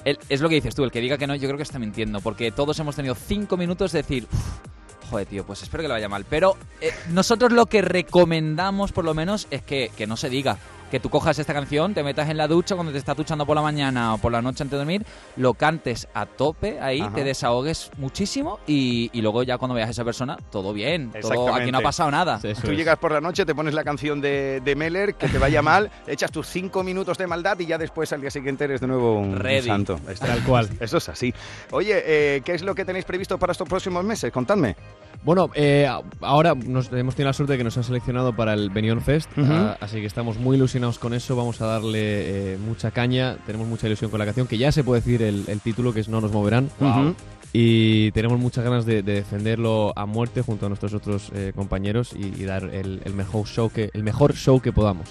es 0.04 0.40
lo 0.40 0.48
que 0.48 0.56
dices 0.56 0.74
tú, 0.74 0.84
el 0.84 0.90
que 0.90 1.00
diga 1.00 1.18
que 1.18 1.26
no, 1.26 1.34
yo 1.34 1.48
creo 1.48 1.56
que 1.56 1.62
está 1.62 1.78
mintiendo, 1.78 2.20
porque 2.20 2.52
todos 2.52 2.78
hemos 2.78 2.96
tenido 2.96 3.14
cinco 3.14 3.56
minutos 3.56 3.92
de 3.92 4.02
decir, 4.02 4.26
"Uf, 4.32 5.10
joder, 5.10 5.26
tío, 5.26 5.44
pues 5.44 5.62
espero 5.62 5.82
que 5.82 5.88
le 5.88 5.94
vaya 5.94 6.08
mal. 6.08 6.24
Pero 6.28 6.56
eh, 6.80 6.92
nosotros 7.10 7.52
lo 7.52 7.66
que 7.66 7.82
recomendamos, 7.82 8.92
por 8.92 9.04
lo 9.04 9.14
menos, 9.14 9.46
es 9.50 9.62
que, 9.62 9.90
que 9.96 10.06
no 10.06 10.16
se 10.16 10.28
diga. 10.28 10.58
Que 10.90 11.00
tú 11.00 11.10
cojas 11.10 11.38
esta 11.38 11.52
canción, 11.52 11.92
te 11.92 12.04
metas 12.04 12.28
en 12.28 12.36
la 12.36 12.46
ducha 12.46 12.74
cuando 12.76 12.92
te 12.92 12.98
estás 12.98 13.16
duchando 13.16 13.44
por 13.46 13.56
la 13.56 13.62
mañana 13.62 14.14
o 14.14 14.18
por 14.18 14.30
la 14.30 14.40
noche 14.40 14.62
antes 14.62 14.72
de 14.72 14.76
dormir, 14.78 15.04
lo 15.36 15.54
cantes 15.54 16.06
a 16.14 16.24
tope 16.26 16.78
ahí, 16.80 17.00
Ajá. 17.00 17.14
te 17.14 17.24
desahogues 17.24 17.90
muchísimo 17.98 18.60
y, 18.66 19.10
y 19.12 19.20
luego 19.20 19.42
ya 19.42 19.58
cuando 19.58 19.74
veas 19.74 19.88
a 19.88 19.90
esa 19.90 20.04
persona, 20.04 20.36
todo 20.52 20.72
bien. 20.72 21.10
Todo, 21.20 21.52
aquí 21.54 21.72
no 21.72 21.78
ha 21.78 21.82
pasado 21.82 22.10
nada. 22.12 22.40
Tú 22.62 22.72
llegas 22.72 22.96
por 22.98 23.10
la 23.10 23.20
noche, 23.20 23.44
te 23.44 23.54
pones 23.54 23.74
la 23.74 23.82
canción 23.82 24.20
de, 24.20 24.60
de 24.64 24.76
Meller, 24.76 25.14
que 25.14 25.28
te 25.28 25.38
vaya 25.38 25.62
mal, 25.62 25.90
echas 26.06 26.30
tus 26.30 26.46
cinco 26.46 26.84
minutos 26.84 27.18
de 27.18 27.26
maldad 27.26 27.58
y 27.58 27.66
ya 27.66 27.76
después 27.78 28.12
al 28.12 28.20
día 28.20 28.30
siguiente 28.30 28.64
eres 28.64 28.80
de 28.80 28.86
nuevo 28.86 29.18
un 29.18 29.36
Ready. 29.36 29.66
santo. 29.66 29.98
Tal 30.20 30.44
cual. 30.44 30.68
Eso 30.78 30.98
es 30.98 31.08
así. 31.08 31.34
Oye, 31.72 32.02
eh, 32.06 32.42
¿qué 32.44 32.54
es 32.54 32.62
lo 32.62 32.74
que 32.74 32.84
tenéis 32.84 33.04
previsto 33.04 33.36
para 33.38 33.50
estos 33.52 33.68
próximos 33.68 34.04
meses? 34.04 34.30
Contadme. 34.30 34.76
Bueno, 35.24 35.50
eh, 35.54 35.88
ahora 36.20 36.54
nos, 36.54 36.92
hemos 36.92 37.14
tenido 37.14 37.30
la 37.30 37.32
suerte 37.32 37.54
de 37.54 37.58
que 37.58 37.64
nos 37.64 37.76
han 37.78 37.84
seleccionado 37.84 38.36
para 38.36 38.52
el 38.52 38.68
Benidorm 38.68 39.00
Fest, 39.00 39.30
ah, 39.38 39.76
así 39.80 40.00
que 40.00 40.06
estamos 40.06 40.38
muy 40.38 40.56
ilusionados 40.56 40.98
con 40.98 41.14
eso, 41.14 41.34
vamos 41.34 41.62
a 41.62 41.66
darle 41.66 42.52
eh, 42.52 42.58
mucha 42.58 42.90
caña, 42.90 43.36
tenemos 43.46 43.66
mucha 43.66 43.86
ilusión 43.86 44.10
con 44.10 44.18
la 44.18 44.26
canción, 44.26 44.46
que 44.46 44.58
ya 44.58 44.70
se 44.70 44.84
puede 44.84 45.00
decir 45.00 45.22
el, 45.22 45.44
el 45.48 45.60
título, 45.60 45.94
que 45.94 46.00
es 46.00 46.08
No 46.10 46.20
nos 46.20 46.30
moverán. 46.30 46.68
Wow. 46.78 47.14
Y 47.54 48.10
tenemos 48.10 48.38
muchas 48.38 48.64
ganas 48.64 48.84
de, 48.84 49.02
de 49.02 49.14
defenderlo 49.14 49.92
a 49.96 50.06
muerte 50.06 50.42
junto 50.42 50.66
a 50.66 50.68
nuestros 50.68 50.92
otros 50.92 51.30
eh, 51.32 51.52
compañeros 51.54 52.12
y, 52.12 52.42
y 52.42 52.44
dar 52.44 52.64
el, 52.64 53.00
el 53.04 53.14
mejor 53.14 53.46
show 53.46 53.70
que, 53.70 53.90
el 53.94 54.02
mejor 54.02 54.34
show 54.34 54.60
que 54.60 54.72
podamos. 54.72 55.08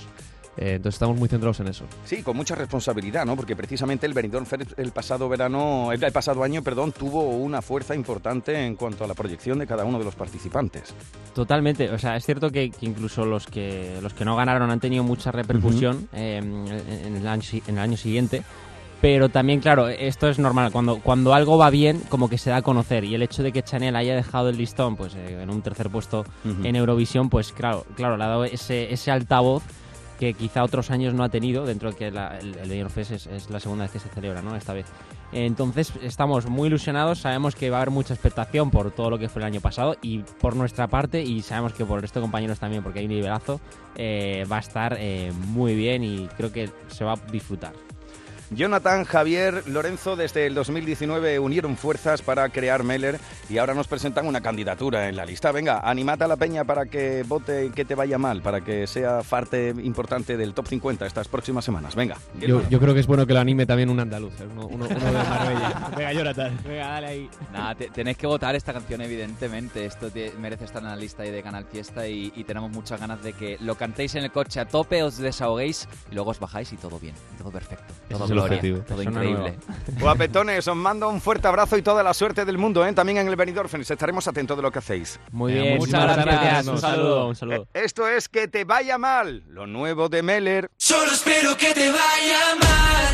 Eh, 0.58 0.76
entonces 0.76 0.96
estamos 0.96 1.18
muy 1.18 1.28
centrados 1.28 1.60
en 1.60 1.68
eso. 1.68 1.86
Sí, 2.06 2.22
con 2.22 2.38
mucha 2.38 2.56
responsabilidad, 2.56 3.26
¿no? 3.26 3.36
Porque 3.36 3.56
precisamente 3.56 4.06
el 4.06 4.14
Benidorm 4.14 4.46
Fest 4.46 4.78
el 4.78 4.92
pasado 4.92 5.28
verano, 5.28 5.92
el 5.92 6.00
pasado 6.12 6.44
año, 6.44 6.62
perdón, 6.62 6.92
tuvo 6.92 7.24
una 7.24 7.62
fuerza 7.62 7.96
importante 7.96 8.66
en 8.66 8.76
cuanto 8.76 9.04
a 9.04 9.08
la 9.08 9.14
proyección 9.14 9.60
de 9.60 9.68
cada 9.68 9.84
uno 9.84 9.98
de 9.98 10.06
los 10.06 10.16
participantes. 10.16 10.94
Totalmente, 11.34 11.90
o 11.90 11.98
sea, 11.98 12.16
es 12.16 12.26
cierto 12.26 12.50
que, 12.50 12.70
que 12.70 12.86
incluso 12.86 13.26
los 13.26 13.48
que 13.48 13.98
los 14.02 14.14
que 14.14 14.26
no 14.26 14.36
ganaron 14.36 14.70
han 14.70 14.80
tenido 14.80 15.04
mucha 15.04 15.32
repercusión 15.32 16.08
eh, 16.14 16.38
en, 16.38 17.16
el 17.16 17.28
año, 17.28 17.44
en 17.68 17.78
el 17.78 17.80
año 17.80 17.98
siguiente, 17.98 18.44
pero 19.02 19.30
también, 19.30 19.60
claro, 19.60 19.90
esto 19.90 20.30
es 20.30 20.40
normal, 20.40 20.72
cuando, 20.72 21.00
cuando 21.00 21.34
algo 21.34 21.58
va 21.58 21.70
bien, 21.70 22.02
como 22.10 22.30
que 22.30 22.38
se 22.38 22.52
da 22.52 22.58
a 22.58 22.62
conocer, 22.62 23.04
y 23.04 23.16
el 23.16 23.22
hecho 23.22 23.44
de 23.44 23.52
que 23.52 23.62
Chanel 23.62 23.96
haya 23.96 24.16
dejado 24.16 24.50
el 24.50 24.58
listón 24.58 24.96
pues 24.96 25.16
eh, 25.16 25.42
en 25.42 25.50
un 25.50 25.62
tercer 25.62 25.90
puesto 25.90 26.24
Ujú. 26.46 26.64
en 26.66 26.76
Eurovisión, 26.76 27.30
pues 27.30 27.52
claro, 27.52 27.86
claro, 27.96 28.16
le 28.16 28.24
ha 28.24 28.28
dado 28.28 28.46
ese, 28.46 28.94
ese 28.94 29.12
altavoz 29.12 29.64
que 30.20 30.34
quizá 30.34 30.64
otros 30.64 30.92
años 30.92 31.14
no 31.14 31.24
ha 31.24 31.30
tenido, 31.30 31.66
dentro 31.66 31.92
de 31.92 31.98
que 31.98 32.12
la- 32.12 32.38
el, 32.40 32.90
Fest 32.90 33.12
es, 33.12 33.28
es 33.28 33.50
la 33.50 33.60
segunda 33.60 33.84
vez 33.86 33.92
que 33.92 34.00
se 34.00 34.10
celebra, 34.10 34.42
¿no? 34.42 34.56
Esta 34.56 34.74
vez. 34.74 34.86
Entonces 35.32 35.92
estamos 36.04 36.46
muy 36.48 36.68
ilusionados, 36.68 37.20
sabemos 37.20 37.56
que 37.56 37.70
va 37.72 37.78
a 37.78 37.82
haber 37.82 37.90
mucha 37.92 38.14
expectación 38.14 38.70
por 38.70 38.92
todo 38.92 39.10
lo 39.10 39.18
que 39.18 39.30
fue 39.30 39.42
el 39.42 39.48
año 39.48 39.62
pasado 39.62 39.96
y 40.02 40.20
por 40.20 40.56
nuestra 40.56 40.88
parte 40.88 41.24
y 41.24 41.42
sabemos 41.42 41.74
que 41.74 41.86
por 41.86 41.98
el 41.98 42.04
resto 42.04 42.20
de 42.20 42.24
compañeros 42.24 42.60
también, 42.60 42.84
porque 42.84 43.00
hay 43.00 43.06
un 43.06 43.12
nivelazo, 43.14 43.60
eh, 43.96 44.46
va 44.52 44.58
a 44.58 44.60
estar 44.60 44.96
eh, 45.00 45.32
muy 45.48 45.74
bien 45.76 46.04
y 46.04 46.28
creo 46.38 46.52
que 46.52 46.70
se 46.88 47.04
va 47.04 47.14
a 47.14 47.32
disfrutar. 47.32 47.74
Jonathan, 48.56 49.04
Javier, 49.06 49.64
Lorenzo, 49.68 50.16
desde 50.16 50.46
el 50.46 50.54
2019 50.56 51.40
unieron 51.40 51.76
fuerzas 51.78 52.22
para 52.22 52.50
crear 52.50 52.84
Meller 52.84 53.20
y 53.50 53.58
ahora 53.58 53.74
nos 53.74 53.88
presentan 53.88 54.28
una 54.28 54.42
candidatura 54.42 55.10
en 55.10 55.16
la 55.16 55.26
lista. 55.26 55.52
Venga, 55.52 55.80
animad 55.84 56.22
a 56.22 56.28
la 56.28 56.36
peña 56.36 56.64
para 56.64 56.86
que 56.86 57.24
vote 57.28 57.66
y 57.66 57.70
que 57.70 57.86
te 57.86 57.96
vaya 57.96 58.18
mal, 58.18 58.42
para 58.42 58.62
que 58.62 58.86
sea 58.88 59.22
parte 59.28 59.74
importante 59.84 60.38
del 60.38 60.54
top 60.54 60.68
50 60.68 61.06
estas 61.06 61.28
próximas 61.28 61.66
semanas. 61.66 61.96
Venga. 61.96 62.18
Yo, 62.40 62.62
yo 62.70 62.80
creo 62.80 62.94
que 62.94 63.00
es 63.00 63.08
bueno 63.08 63.26
que 63.26 63.34
lo 63.34 63.40
anime 63.40 63.66
también 63.66 63.90
un 63.90 64.00
andaluz, 64.00 64.34
¿eh? 64.40 64.48
uno, 64.52 64.68
uno- 64.68 64.86
uno 64.86 64.96
de 64.96 65.12
Marbella. 65.12 65.90
Venga, 65.98 66.14
Jonathan. 66.14 66.60
Venga, 66.64 66.88
dale 66.88 67.08
ahí. 67.08 67.30
Nada, 67.52 67.76
te- 67.76 67.90
tenéis 67.90 68.18
que 68.18 68.28
votar 68.28 68.56
esta 68.56 68.74
canción, 68.74 69.02
evidentemente. 69.02 69.86
Esto 69.86 70.10
te- 70.12 70.32
merece 70.40 70.66
estar 70.66 70.82
en 70.84 70.90
la 70.90 70.96
lista 70.96 71.24
ahí 71.24 71.32
de 71.32 71.42
Canal 71.42 71.66
Fiesta 71.66 72.08
y, 72.08 72.32
y 72.36 72.44
tenemos 72.44 72.72
muchas 72.72 73.00
ganas 73.00 73.24
de 73.24 73.34
que 73.34 73.58
lo 73.62 73.76
cantéis 73.76 74.16
en 74.16 74.24
el 74.26 74.32
coche 74.32 74.60
a 74.60 74.66
tope, 74.68 75.02
os 75.04 75.18
desahoguéis 75.18 75.88
y 76.12 76.16
luego 76.16 76.32
os 76.32 76.40
bajáis 76.40 76.72
y 76.74 76.78
todo 76.78 77.00
bien, 77.00 77.16
todo 77.38 77.52
perfecto. 77.52 77.94
Todo 78.10 78.28
objetivo. 78.44 78.80
todo 78.80 78.98
Persona 78.98 79.24
increíble. 79.26 79.60
Guapetones, 80.00 80.68
os 80.68 80.76
mando 80.76 81.10
un 81.10 81.22
fuerte 81.22 81.48
abrazo 81.48 81.78
y 81.78 81.82
toda 81.82 82.04
la 82.04 82.14
suerte 82.14 82.46
del 82.46 82.58
mundo, 82.58 82.86
¿eh? 82.86 82.94
también 82.94 83.18
en 83.20 83.28
el 83.28 83.36
Benidorm 83.36 83.70
Fest. 83.70 83.92
Estaremos 83.92 84.28
atentos 84.28 84.56
de 84.58 84.64
lo 84.64 84.72
que 84.72 84.80
hacéis. 84.80 85.20
Muy 85.32 85.54
Venga, 85.54 85.64
bien, 85.66 85.78
muchas 85.78 86.02
muchas 86.02 86.16
gracias. 86.18 86.42
gracias. 86.42 86.68
Un 86.68 86.80
saludo, 86.80 87.28
un 87.28 87.36
saludo. 87.36 87.68
Esto 87.74 88.08
es 88.08 88.30
Que 88.30 88.48
te 88.48 88.64
vaya 88.64 88.98
mal, 88.98 89.44
lo 89.48 89.68
nuevo 89.68 90.10
de 90.10 90.22
Meller. 90.24 90.70
Solo 90.78 91.12
espero 91.12 91.56
que 91.58 91.74
te 91.74 91.90
vaya 91.92 92.56
mal, 92.60 93.14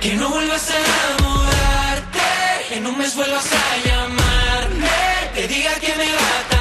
que 0.00 0.14
no 0.14 0.28
vuelvas 0.30 0.70
a 0.70 0.74
enamorarte, 0.78 2.76
en 2.76 2.86
un 2.86 2.98
mes 2.98 3.14
vuelvas 3.16 3.50
a 3.52 3.88
llamarme, 3.88 4.88
te 5.34 5.48
diga 5.48 5.74
que 5.80 5.94
me 5.96 6.04
va 6.12 6.48
tan 6.50 6.55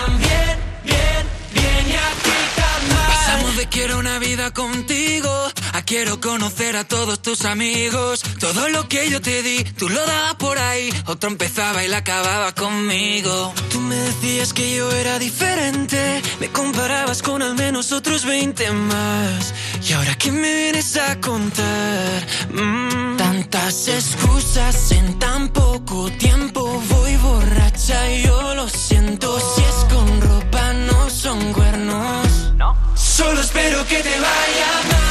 de 3.56 3.68
quiero 3.68 4.00
una 4.00 4.20
vida 4.20 4.52
contigo, 4.52 5.30
a 5.74 5.82
quiero 5.84 6.20
conocer 6.20 6.76
a 6.76 6.84
todos 6.84 7.22
tus 7.22 7.46
amigos, 7.46 8.22
todo 8.40 8.70
lo 8.70 8.88
que 8.88 9.10
yo 9.10 9.22
te 9.22 9.44
di, 9.44 9.64
tú 9.64 9.90
lo 9.90 10.06
dabas 10.06 10.36
por 10.36 10.58
ahí, 10.58 10.90
otro 11.06 11.30
empezaba 11.30 11.84
y 11.84 11.88
la 11.88 11.98
acababa 11.98 12.54
conmigo. 12.54 13.54
Tú 13.72 13.80
me 13.80 13.96
decías 13.96 14.54
que 14.54 14.76
yo 14.76 14.92
era 14.92 15.20
diferente, 15.20 16.22
me 16.40 16.50
comparabas 16.50 17.22
con 17.22 17.42
al 17.42 17.56
menos 17.56 17.92
otros 17.92 18.26
20 18.26 18.72
más. 18.72 19.54
Y 19.88 19.94
ahora 19.94 20.16
que 20.16 20.32
me 20.32 20.54
vienes 20.54 20.98
a 20.98 21.20
contar, 21.22 22.26
Mm, 22.56 23.18
tan 23.18 23.36
Tantas 23.36 23.88
excusas 23.88 24.92
en 24.92 25.20
tan 25.20 25.50
poco 25.50 26.10
tiempo. 26.12 26.82
Voy 26.90 27.18
borracha 27.18 28.12
y 28.12 28.24
yo 28.24 28.56
lo 28.56 28.68
siento. 28.70 29.40
Si 29.40 29.62
es 29.62 29.94
con 29.94 30.22
ropa, 30.22 30.74
no 30.74 31.10
son 31.10 31.54
cuernos. 31.54 32.54
No. 32.56 32.76
Solo 33.16 33.40
espero 33.40 33.88
que 33.88 34.04
te 34.04 34.10
vaya 34.10 34.90
mal. 34.92 35.05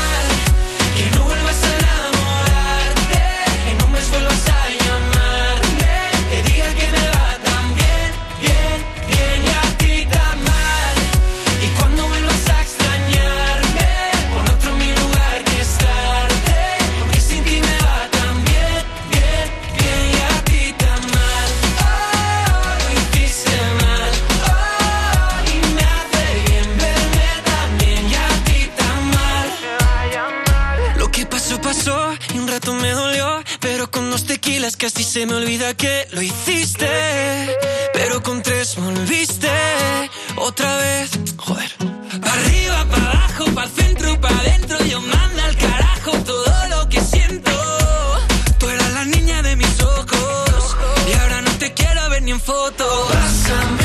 Tequilas 34.45 34.77
casi 34.77 35.03
se 35.05 35.27
me 35.27 35.35
olvida 35.35 35.75
que 35.75 36.07
lo 36.13 36.21
hiciste. 36.21 36.87
Pero 37.93 38.23
con 38.23 38.43
tres 38.43 38.77
volviste. 38.77 39.49
Otra 40.37 40.77
vez. 40.79 41.11
Joder. 41.37 41.71
Arriba, 42.23 42.85
para 42.91 43.11
abajo, 43.11 43.45
para 43.55 43.69
centro, 43.69 44.21
para 44.21 44.37
adentro. 44.39 44.85
Yo 44.85 45.01
manda 45.01 45.45
al 45.47 45.57
carajo 45.57 46.13
todo 46.25 46.69
lo 46.69 46.89
que 46.89 47.01
siento. 47.01 47.51
Tú 48.59 48.69
eras 48.69 48.93
la 48.93 49.05
niña 49.07 49.43
de 49.43 49.57
mis 49.57 49.81
ojos. 49.81 50.77
Y 51.09 51.13
ahora 51.15 51.41
no 51.41 51.51
te 51.53 51.73
quiero 51.73 52.11
ver 52.11 52.23
ni 52.23 52.33
en 52.33 52.41
foto. 52.41 52.85
Pásame 53.11 53.84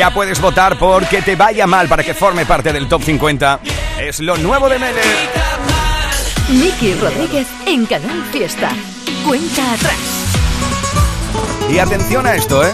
Ya 0.00 0.10
puedes 0.10 0.40
votar 0.40 0.78
por 0.78 1.06
que 1.06 1.20
te 1.20 1.36
vaya 1.36 1.66
mal 1.66 1.86
para 1.86 2.02
que 2.02 2.14
forme 2.14 2.46
parte 2.46 2.72
del 2.72 2.88
top 2.88 3.02
50. 3.02 3.60
Es 4.00 4.20
lo 4.20 4.38
nuevo 4.38 4.66
de 4.66 4.78
Mele. 4.78 5.02
Miki 6.48 6.94
Rodríguez 6.94 7.46
en 7.66 7.84
Canal 7.84 8.24
Fiesta. 8.32 8.70
Cuenta 9.28 9.74
atrás. 9.74 9.98
Y 11.68 11.78
atención 11.80 12.26
a 12.26 12.34
esto, 12.34 12.64
¿eh? 12.64 12.72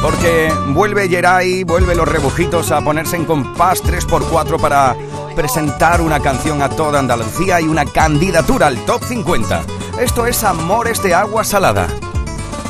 Porque 0.00 0.52
vuelve 0.68 1.08
Geray, 1.08 1.64
vuelve 1.64 1.96
los 1.96 2.06
rebujitos 2.06 2.70
a 2.70 2.80
ponerse 2.82 3.16
en 3.16 3.24
compás 3.24 3.82
3x4 3.82 4.60
para 4.60 4.94
presentar 5.34 6.00
una 6.00 6.20
canción 6.20 6.62
a 6.62 6.68
toda 6.68 7.00
Andalucía 7.00 7.60
y 7.60 7.64
una 7.64 7.84
candidatura 7.84 8.68
al 8.68 8.78
top 8.84 9.02
50. 9.02 9.64
Esto 9.98 10.24
es 10.24 10.44
Amores 10.44 11.02
de 11.02 11.14
Agua 11.14 11.42
Salada. 11.42 11.88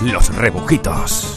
Los 0.02 0.34
rebujitos. 0.34 1.29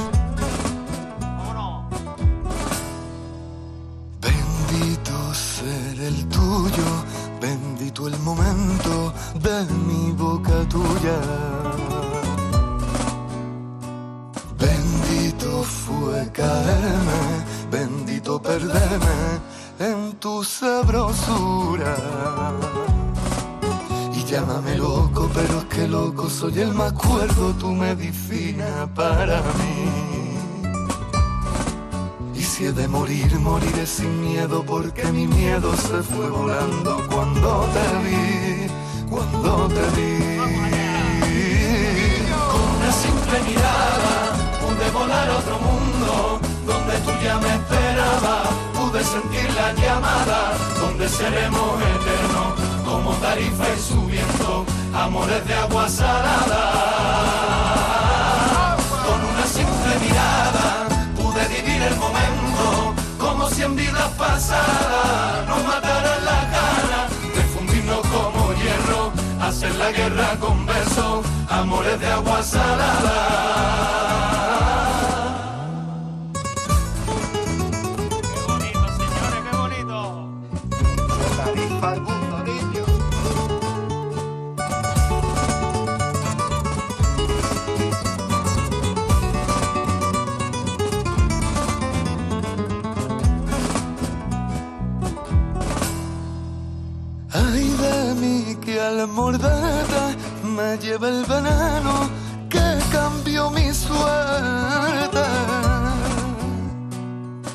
Tuya. 10.74 11.20
Bendito 14.58 15.52
fue 15.64 16.32
caerme, 16.32 17.24
bendito 17.70 18.42
perderme 18.42 19.20
en 19.80 20.14
tu 20.20 20.44
sabrosura. 20.44 21.96
Y 24.18 24.24
llámame 24.26 24.78
loco, 24.78 25.30
pero 25.34 25.60
es 25.60 25.66
que 25.66 25.88
loco 25.88 26.28
soy 26.30 26.60
el 26.60 26.74
más 26.74 26.94
cuerdo, 26.94 27.54
tu 27.54 27.70
medicina 27.86 28.90
para 28.96 29.42
mí. 29.60 30.14
Si 32.54 32.66
he 32.66 32.72
de 32.72 32.88
morir, 32.88 33.40
moriré 33.40 33.88
sin 33.88 34.22
miedo, 34.22 34.64
porque 34.64 35.06
mi 35.12 35.26
miedo 35.26 35.76
se 35.76 36.04
fue 36.04 36.30
volando 36.30 37.02
cuando 37.10 37.68
te 37.74 37.88
vi, 38.06 38.68
cuando 39.10 39.68
te 39.70 39.86
vi. 39.96 40.43
Simple 43.04 43.38
mirada 43.50 44.16
pude 44.62 44.86
volar 44.92 45.28
a 45.30 45.38
otro 45.38 45.58
mundo, 45.60 46.40
donde 46.66 46.96
tú 47.06 47.12
ya 47.22 47.38
me 47.38 47.50
esperabas, 47.60 48.48
pude 48.78 49.04
sentir 49.04 49.48
la 49.54 49.74
llamada, 49.74 50.40
donde 50.80 51.10
seremos 51.10 51.82
eternos, 51.82 52.50
como 52.86 53.12
tarifa 53.26 53.66
y 53.76 53.80
subiendo, 53.90 54.66
amores 54.94 55.46
de 55.48 55.54
agua 55.54 55.90
salada. 55.90 56.64
Con 59.06 59.20
una 59.32 59.46
simple 59.58 59.94
mirada 60.06 60.68
pude 61.18 61.44
vivir 61.56 61.82
el 61.82 61.96
momento 61.98 62.94
como 63.20 63.50
si 63.50 63.64
en 63.64 63.76
vidas 63.76 64.10
pasadas 64.18 65.48
nos 65.48 65.64
mataran 65.66 65.93
la 69.78 69.92
guerra 69.92 70.36
con 70.40 70.66
besos, 70.66 71.26
amores 71.50 72.00
de 72.00 72.08
agua 72.08 72.42
salada. 72.44 73.64
Al 98.84 99.08
morderte 99.08 100.04
me 100.44 100.78
lleva 100.78 101.08
el 101.08 101.24
veneno 101.26 102.10
que 102.50 102.80
cambió 102.92 103.50
mi 103.50 103.74
suerte. 103.74 105.24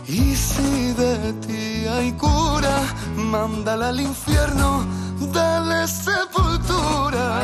Y 0.07 0.35
si 0.35 0.93
de 0.95 1.33
ti 1.45 1.87
hay 1.87 2.13
cura, 2.13 2.77
mándala 3.15 3.89
al 3.89 4.01
infierno, 4.01 4.87
dale 5.33 5.87
sepultura. 5.87 7.43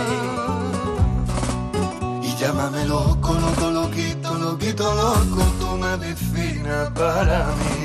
Y 2.23 2.37
llámame 2.37 2.87
loco, 2.87 3.35
loco, 3.35 3.71
loquito, 3.71 4.35
loquito, 4.35 4.95
loco, 4.95 5.43
tu 5.61 5.77
medicina 5.77 6.91
para 6.95 7.47
mí. 7.59 7.85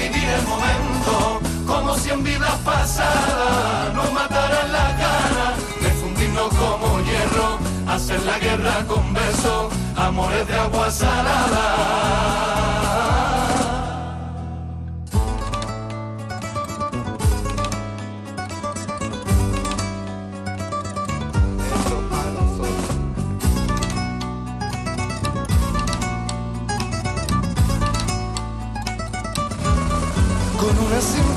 vivir 0.00 0.28
el 0.28 0.42
momento 0.46 1.40
como 1.66 1.96
si 1.96 2.10
en 2.10 2.22
vidas 2.24 2.56
pasadas 2.64 3.94
nos 3.94 4.12
mataran 4.12 4.72
la 4.72 4.92
gana 5.02 5.54
de 5.82 5.90
fundirnos 6.00 6.48
como 6.54 7.00
hierro, 7.00 7.58
hacer 7.86 8.22
la 8.22 8.38
guerra 8.38 8.86
con 8.86 9.12
besos, 9.12 9.72
amores 9.96 10.48
de 10.48 10.54
agua 10.54 10.90
salada. 10.90 12.89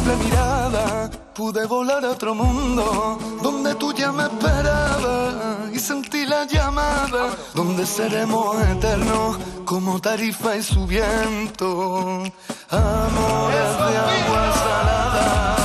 Simple 0.03 0.15
mirada 0.25 1.09
pude 1.33 1.65
volar 1.65 2.03
a 2.03 2.11
otro 2.11 2.35
mundo 2.35 3.17
donde 3.41 3.73
tú 3.75 3.93
ya 3.93 4.11
me 4.11 4.23
esperabas 4.23 5.71
y 5.73 5.79
sentí 5.79 6.25
la 6.25 6.45
llamada 6.45 7.29
donde 7.53 7.85
seremos 7.85 8.61
eternos 8.67 9.37
como 9.65 9.99
tarifa 9.99 10.57
y 10.57 10.63
su 10.63 10.85
viento. 10.85 12.23
Amores 12.69 13.69
de 13.79 13.97
agua 13.97 14.53
salada. 14.63 15.62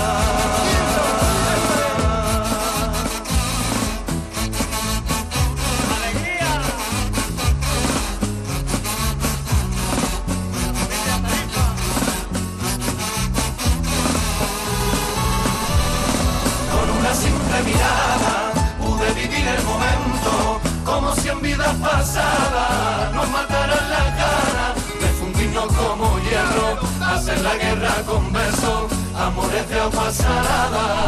Como 20.88 21.14
si 21.14 21.28
en 21.28 21.40
vidas 21.40 21.74
pasadas 21.76 23.14
nos 23.14 23.30
mataran 23.30 23.90
la 23.90 24.16
cara 24.16 24.74
de 25.00 25.06
fundirnos 25.20 25.66
como 25.66 26.18
hierro, 26.20 26.78
hacer 27.04 27.40
la 27.40 27.54
guerra 27.56 27.94
con 28.06 28.32
besos. 28.32 28.98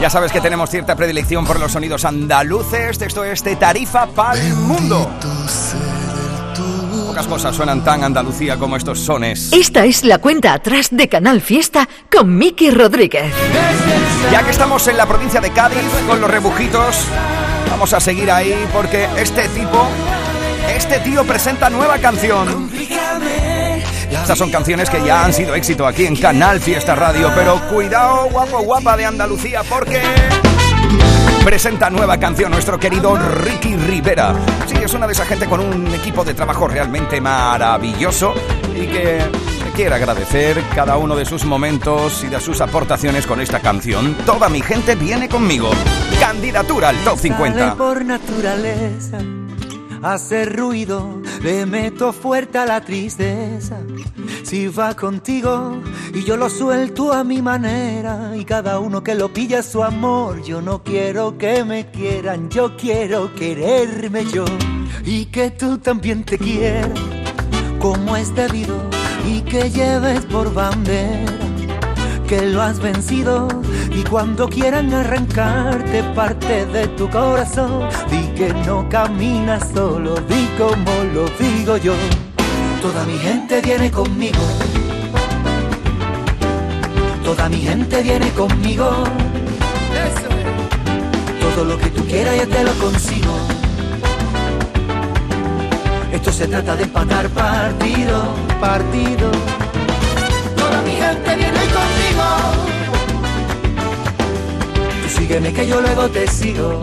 Ya 0.00 0.10
sabes 0.10 0.32
que 0.32 0.40
tenemos 0.40 0.68
cierta 0.68 0.96
predilección 0.96 1.46
por 1.46 1.60
los 1.60 1.72
sonidos 1.72 2.04
andaluces. 2.04 3.00
Esto 3.00 3.24
es 3.24 3.44
de 3.44 3.54
Tarifa 3.54 4.06
para 4.06 4.40
el 4.40 4.54
mundo. 4.54 5.08
Pocas 7.06 7.26
cosas 7.26 7.54
suenan 7.54 7.84
tan 7.84 8.02
Andalucía 8.02 8.56
como 8.56 8.76
estos 8.76 8.98
sones. 8.98 9.52
Esta 9.52 9.84
es 9.84 10.04
la 10.04 10.18
cuenta 10.18 10.54
atrás 10.54 10.88
de 10.90 11.08
Canal 11.08 11.40
Fiesta 11.40 11.88
con 12.10 12.36
Miki 12.36 12.70
Rodríguez. 12.70 13.32
Ya 14.32 14.42
que 14.42 14.50
estamos 14.50 14.86
en 14.88 14.96
la 14.96 15.06
provincia 15.06 15.40
de 15.40 15.50
Cádiz 15.50 15.84
con 16.08 16.20
los 16.20 16.30
rebujitos, 16.30 17.06
vamos 17.68 17.92
a 17.92 18.00
seguir 18.00 18.30
ahí 18.30 18.54
porque 18.72 19.08
este 19.16 19.48
tipo, 19.48 19.86
este 20.74 21.00
tío 21.00 21.24
presenta 21.24 21.68
nueva 21.68 21.98
canción. 21.98 22.70
Estas 24.10 24.38
son 24.38 24.50
canciones 24.50 24.90
que 24.90 25.02
ya 25.04 25.24
han 25.24 25.32
sido 25.32 25.54
éxito 25.54 25.86
aquí 25.86 26.06
en 26.06 26.16
Canal 26.16 26.60
Fiesta 26.60 26.94
Radio, 26.94 27.30
pero 27.34 27.60
cuidado, 27.68 28.28
guapo, 28.30 28.60
guapa 28.62 28.96
de 28.96 29.06
Andalucía, 29.06 29.62
porque 29.68 30.00
presenta 31.44 31.90
nueva 31.90 32.18
canción 32.18 32.50
nuestro 32.50 32.78
querido 32.78 33.16
Ricky 33.16 33.76
Rivera. 33.76 34.34
Sí, 34.66 34.76
es 34.82 34.92
una 34.94 35.06
de 35.06 35.12
esa 35.12 35.24
gente 35.24 35.46
con 35.46 35.60
un 35.60 35.94
equipo 35.94 36.24
de 36.24 36.34
trabajo 36.34 36.68
realmente 36.68 37.20
maravilloso 37.20 38.34
y 38.74 38.86
que 38.86 39.20
quiere 39.80 39.94
agradecer 39.94 40.62
cada 40.74 40.98
uno 40.98 41.16
de 41.16 41.24
sus 41.24 41.46
momentos 41.46 42.22
y 42.22 42.26
de 42.26 42.38
sus 42.38 42.60
aportaciones 42.60 43.26
con 43.26 43.40
esta 43.40 43.60
canción. 43.60 44.14
Toda 44.26 44.50
mi 44.50 44.60
gente 44.60 44.94
viene 44.94 45.26
conmigo. 45.26 45.70
Candidatura 46.20 46.90
al 46.90 46.98
Top 46.98 47.16
50. 47.16 47.58
Sale 47.58 47.76
por 47.76 48.04
naturaleza, 48.04 49.20
hace 50.02 50.44
ruido, 50.44 51.22
le 51.42 51.64
meto 51.64 52.12
fuerte 52.12 52.58
a 52.58 52.66
la 52.66 52.82
tristeza. 52.82 53.78
Si 54.42 54.68
va 54.68 54.94
contigo 54.94 55.80
y 56.12 56.24
yo 56.24 56.36
lo 56.36 56.50
suelto 56.50 57.14
a 57.14 57.24
mi 57.24 57.40
manera 57.40 58.32
y 58.36 58.44
cada 58.44 58.80
uno 58.80 59.02
que 59.02 59.14
lo 59.14 59.32
pilla 59.32 59.62
su 59.62 59.82
amor. 59.82 60.42
Yo 60.42 60.60
no 60.60 60.82
quiero 60.82 61.38
que 61.38 61.64
me 61.64 61.90
quieran, 61.90 62.50
yo 62.50 62.76
quiero 62.76 63.34
quererme 63.34 64.26
yo 64.26 64.44
y 65.06 65.24
que 65.24 65.52
tú 65.52 65.78
también 65.78 66.22
te 66.24 66.36
quieras 66.36 66.90
como 67.78 68.14
es 68.14 68.34
debido 68.34 68.99
y 69.30 69.42
que 69.42 69.70
lleves 69.70 70.24
por 70.26 70.52
bandera 70.52 71.32
que 72.28 72.42
lo 72.46 72.62
has 72.62 72.78
vencido 72.80 73.48
y 73.94 74.02
cuando 74.04 74.48
quieran 74.48 74.92
arrancarte 74.92 76.02
parte 76.14 76.66
de 76.66 76.88
tu 76.88 77.08
corazón, 77.10 77.88
di 78.10 78.22
que 78.36 78.52
no 78.66 78.88
caminas 78.88 79.68
solo, 79.74 80.14
di 80.28 80.48
como 80.58 80.92
lo 81.14 81.24
digo 81.38 81.76
yo. 81.76 81.94
Toda 82.82 83.04
mi 83.04 83.18
gente 83.18 83.60
viene 83.60 83.90
conmigo. 83.90 84.38
Toda 87.24 87.48
mi 87.48 87.58
gente 87.58 88.02
viene 88.02 88.30
conmigo. 88.30 88.90
Todo 91.40 91.64
lo 91.64 91.78
que 91.78 91.90
tú 91.90 92.04
quieras 92.04 92.36
yo 92.36 92.48
te 92.48 92.64
lo 92.64 92.72
consigo. 92.74 93.49
Esto 96.20 96.32
se 96.32 96.46
trata 96.48 96.76
de 96.76 96.82
empatar 96.84 97.30
partido, 97.30 98.34
partido. 98.60 99.30
Toda 100.54 100.82
mi 100.82 100.90
gente 100.90 101.34
viene 101.34 101.60
conmigo. 101.78 102.26
Tú 105.02 105.18
sígueme 105.18 105.50
que 105.50 105.66
yo 105.66 105.80
luego 105.80 106.10
te 106.10 106.28
sigo. 106.28 106.78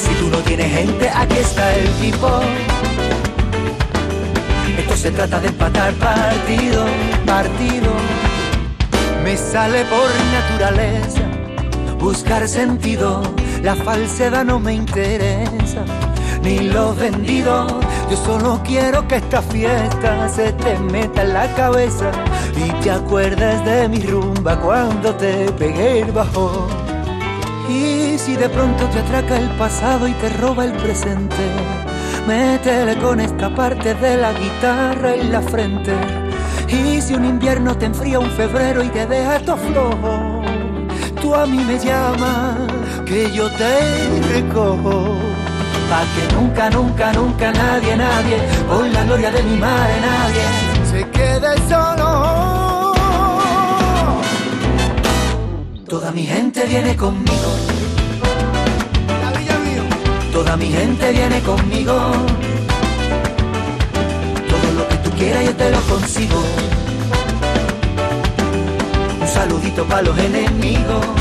Si 0.00 0.14
tú 0.16 0.30
no 0.30 0.38
tienes 0.38 0.72
gente, 0.72 1.08
aquí 1.08 1.36
está 1.36 1.76
el 1.76 1.88
tipo. 2.00 2.40
Esto 4.76 4.96
se 4.96 5.10
trata 5.12 5.38
de 5.38 5.46
empatar 5.46 5.94
partido, 5.94 6.86
partido. 7.24 7.92
Me 9.22 9.36
sale 9.36 9.84
por 9.84 10.10
naturaleza 10.32 11.22
buscar 12.00 12.48
sentido. 12.48 13.22
La 13.62 13.74
falsedad 13.74 14.44
no 14.44 14.60
me 14.60 14.74
interesa, 14.74 15.84
ni 16.42 16.60
lo 16.60 16.94
vendido. 16.94 17.66
Yo 18.10 18.16
solo 18.16 18.60
quiero 18.64 19.06
que 19.08 19.16
esta 19.16 19.42
fiesta 19.42 20.28
se 20.28 20.52
te 20.52 20.78
meta 20.78 21.22
en 21.22 21.32
la 21.32 21.52
cabeza 21.54 22.10
y 22.56 22.70
te 22.82 22.90
acuerdes 22.90 23.64
de 23.64 23.88
mi 23.88 24.00
rumba 24.00 24.58
cuando 24.60 25.14
te 25.14 25.50
pegué 25.52 26.00
el 26.00 26.12
bajo. 26.12 26.68
Y 27.68 28.16
si 28.18 28.36
de 28.36 28.48
pronto 28.48 28.86
te 28.86 29.00
atraca 29.00 29.36
el 29.36 29.48
pasado 29.56 30.06
y 30.06 30.12
te 30.12 30.28
roba 30.30 30.64
el 30.64 30.72
presente, 30.72 31.50
métele 32.26 32.96
con 32.98 33.18
esta 33.20 33.52
parte 33.54 33.94
de 33.94 34.16
la 34.16 34.32
guitarra 34.32 35.14
en 35.14 35.32
la 35.32 35.42
frente. 35.42 35.92
Y 36.68 37.00
si 37.00 37.14
un 37.14 37.24
invierno 37.24 37.76
te 37.76 37.86
enfría 37.86 38.18
un 38.18 38.30
febrero 38.30 38.82
y 38.82 38.88
te 38.88 39.06
deja 39.06 39.40
todo 39.40 39.56
flojo, 39.56 40.42
tú 41.20 41.34
a 41.34 41.46
mí 41.46 41.58
me 41.64 41.78
llamas, 41.78 42.56
que 43.04 43.30
yo 43.32 43.50
te 43.50 44.20
recojo. 44.32 45.35
Pa' 45.88 46.04
que 46.14 46.34
nunca, 46.34 46.68
nunca, 46.70 47.12
nunca 47.12 47.52
nadie, 47.52 47.96
nadie, 47.96 48.38
con 48.68 48.92
la 48.92 49.04
gloria 49.04 49.30
de 49.30 49.42
mi 49.44 49.56
madre, 49.56 49.94
nadie, 50.00 50.44
se 50.90 51.08
quede 51.10 51.56
solo. 51.68 52.94
Toda 55.88 56.10
mi 56.10 56.26
gente 56.26 56.64
viene 56.66 56.96
conmigo. 56.96 57.50
Toda 60.32 60.56
mi 60.56 60.66
gente 60.72 61.12
viene 61.12 61.40
conmigo. 61.40 61.94
Todo 64.50 64.72
lo 64.78 64.88
que 64.88 64.96
tú 65.04 65.10
quieras 65.12 65.44
yo 65.44 65.54
te 65.54 65.70
lo 65.70 65.80
consigo. 65.82 66.42
Un 69.20 69.28
saludito 69.28 69.84
para 69.84 70.02
los 70.02 70.18
enemigos. 70.18 71.15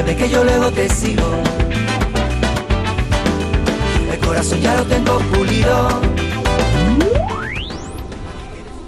Sígueme 0.00 0.16
que 0.16 0.30
yo 0.30 0.42
luego 0.42 0.70
te 0.70 0.88
sigo. 0.88 1.30
El 4.10 4.18
corazón 4.20 4.60
ya 4.62 4.74
lo 4.76 4.84
tengo 4.84 5.18
pulido. 5.18 6.00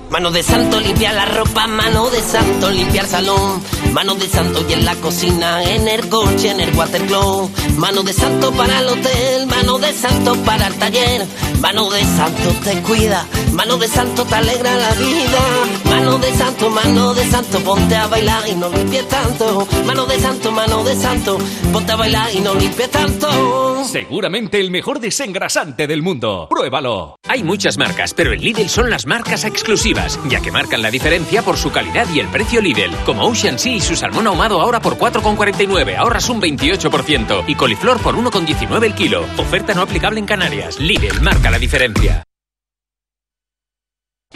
Mano 0.08 0.30
de 0.30 0.42
santo 0.42 0.80
limpiar 0.80 1.14
la 1.14 1.26
ropa, 1.26 1.66
mano 1.66 2.08
de 2.08 2.20
santo 2.22 2.70
limpiar 2.70 3.06
salón, 3.06 3.62
mano 3.92 4.14
de 4.14 4.26
santo 4.26 4.64
y 4.66 4.72
en 4.72 4.86
la 4.86 4.94
cocina, 4.96 5.62
en 5.62 5.86
el 5.86 6.08
coche, 6.08 6.50
en 6.50 6.60
el 6.60 6.74
watercloak, 6.74 7.50
mano 7.76 8.02
de 8.02 8.12
santo 8.14 8.50
para 8.52 8.80
el 8.80 8.88
hotel, 8.88 9.46
mano 9.48 9.78
de 9.78 9.92
santo 9.92 10.34
para 10.44 10.68
el 10.68 10.74
taller, 10.76 11.26
Mano 11.62 11.88
de 11.90 12.02
santo 12.02 12.50
te 12.64 12.82
cuida, 12.82 13.24
mano 13.52 13.76
de 13.76 13.88
santo 13.88 14.24
te 14.24 14.34
alegra 14.34 14.76
la 14.76 14.92
vida. 14.94 15.40
Mano 15.84 16.18
de 16.18 16.32
santo, 16.34 16.70
mano 16.70 17.14
de 17.14 17.24
santo, 17.24 17.60
ponte 17.60 17.94
a 17.94 18.06
bailar 18.06 18.48
y 18.48 18.54
no 18.54 18.68
limpies 18.68 19.08
tanto. 19.08 19.66
Mano 19.86 20.06
de 20.06 20.18
santo, 20.18 20.50
mano 20.50 20.84
de 20.84 20.96
santo, 20.96 21.38
ponte 21.72 21.92
a 21.92 21.96
bailar 21.96 22.34
y 22.34 22.40
no 22.40 22.54
limpies 22.54 22.90
tanto. 22.90 23.84
Seguramente 23.84 24.60
el 24.60 24.70
mejor 24.70 25.00
desengrasante 25.00 25.86
del 25.86 26.02
mundo. 26.02 26.48
Pruébalo. 26.48 27.16
Hay 27.28 27.42
muchas 27.42 27.78
marcas, 27.78 28.14
pero 28.14 28.32
en 28.32 28.40
Lidl 28.40 28.68
son 28.68 28.90
las 28.90 29.06
marcas 29.06 29.44
exclusivas, 29.44 30.18
ya 30.28 30.40
que 30.40 30.50
marcan 30.50 30.82
la 30.82 30.90
diferencia 30.90 31.42
por 31.42 31.56
su 31.56 31.70
calidad 31.70 32.06
y 32.12 32.20
el 32.20 32.28
precio 32.28 32.60
Lidl. 32.60 32.94
Como 33.04 33.24
Ocean 33.24 33.58
Sea 33.58 33.76
y 33.76 33.80
su 33.80 33.96
salmón 33.96 34.26
ahumado 34.26 34.60
ahora 34.60 34.80
por 34.80 34.98
4,49, 34.98 35.96
ahorras 35.96 36.28
un 36.28 36.40
28%. 36.40 37.44
Y 37.46 37.54
coliflor 37.54 38.00
por 38.00 38.16
1,19 38.16 38.84
el 38.84 38.94
kilo. 38.94 39.24
Oferta 39.36 39.74
no 39.74 39.82
aplicable 39.82 40.20
en 40.20 40.26
Canarias. 40.26 40.78
Lidl 40.78 41.20
marca 41.20 41.50
la 41.50 41.58
diferencia. 41.58 42.24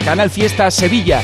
Canal 0.03 0.29
Fiesta 0.29 0.71
Sevilla. 0.71 1.21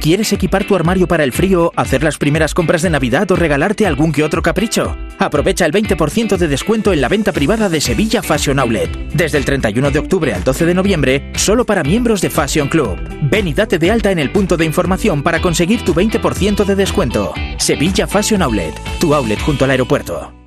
¿Quieres 0.00 0.32
equipar 0.32 0.64
tu 0.64 0.76
armario 0.76 1.08
para 1.08 1.24
el 1.24 1.32
frío, 1.32 1.72
hacer 1.74 2.02
las 2.04 2.18
primeras 2.18 2.54
compras 2.54 2.82
de 2.82 2.90
Navidad 2.90 3.30
o 3.30 3.36
regalarte 3.36 3.86
algún 3.86 4.12
que 4.12 4.22
otro 4.22 4.42
capricho? 4.42 4.96
Aprovecha 5.18 5.66
el 5.66 5.72
20% 5.72 6.36
de 6.36 6.48
descuento 6.48 6.92
en 6.92 7.00
la 7.00 7.08
venta 7.08 7.32
privada 7.32 7.68
de 7.68 7.80
Sevilla 7.80 8.22
Fashion 8.22 8.60
Outlet. 8.60 8.90
Desde 9.12 9.38
el 9.38 9.44
31 9.44 9.90
de 9.90 9.98
octubre 9.98 10.32
al 10.32 10.44
12 10.44 10.66
de 10.66 10.74
noviembre, 10.74 11.32
solo 11.34 11.66
para 11.66 11.82
miembros 11.82 12.20
de 12.20 12.30
Fashion 12.30 12.68
Club. 12.68 12.96
Ven 13.22 13.48
y 13.48 13.54
date 13.54 13.78
de 13.78 13.90
alta 13.90 14.12
en 14.12 14.20
el 14.20 14.30
punto 14.30 14.56
de 14.56 14.64
información 14.64 15.22
para 15.22 15.42
conseguir 15.42 15.84
tu 15.84 15.94
20% 15.94 16.64
de 16.64 16.74
descuento. 16.76 17.34
Sevilla 17.58 18.06
Fashion 18.06 18.42
Outlet, 18.42 18.74
tu 19.00 19.14
outlet 19.14 19.40
junto 19.40 19.64
al 19.64 19.72
aeropuerto. 19.72 20.37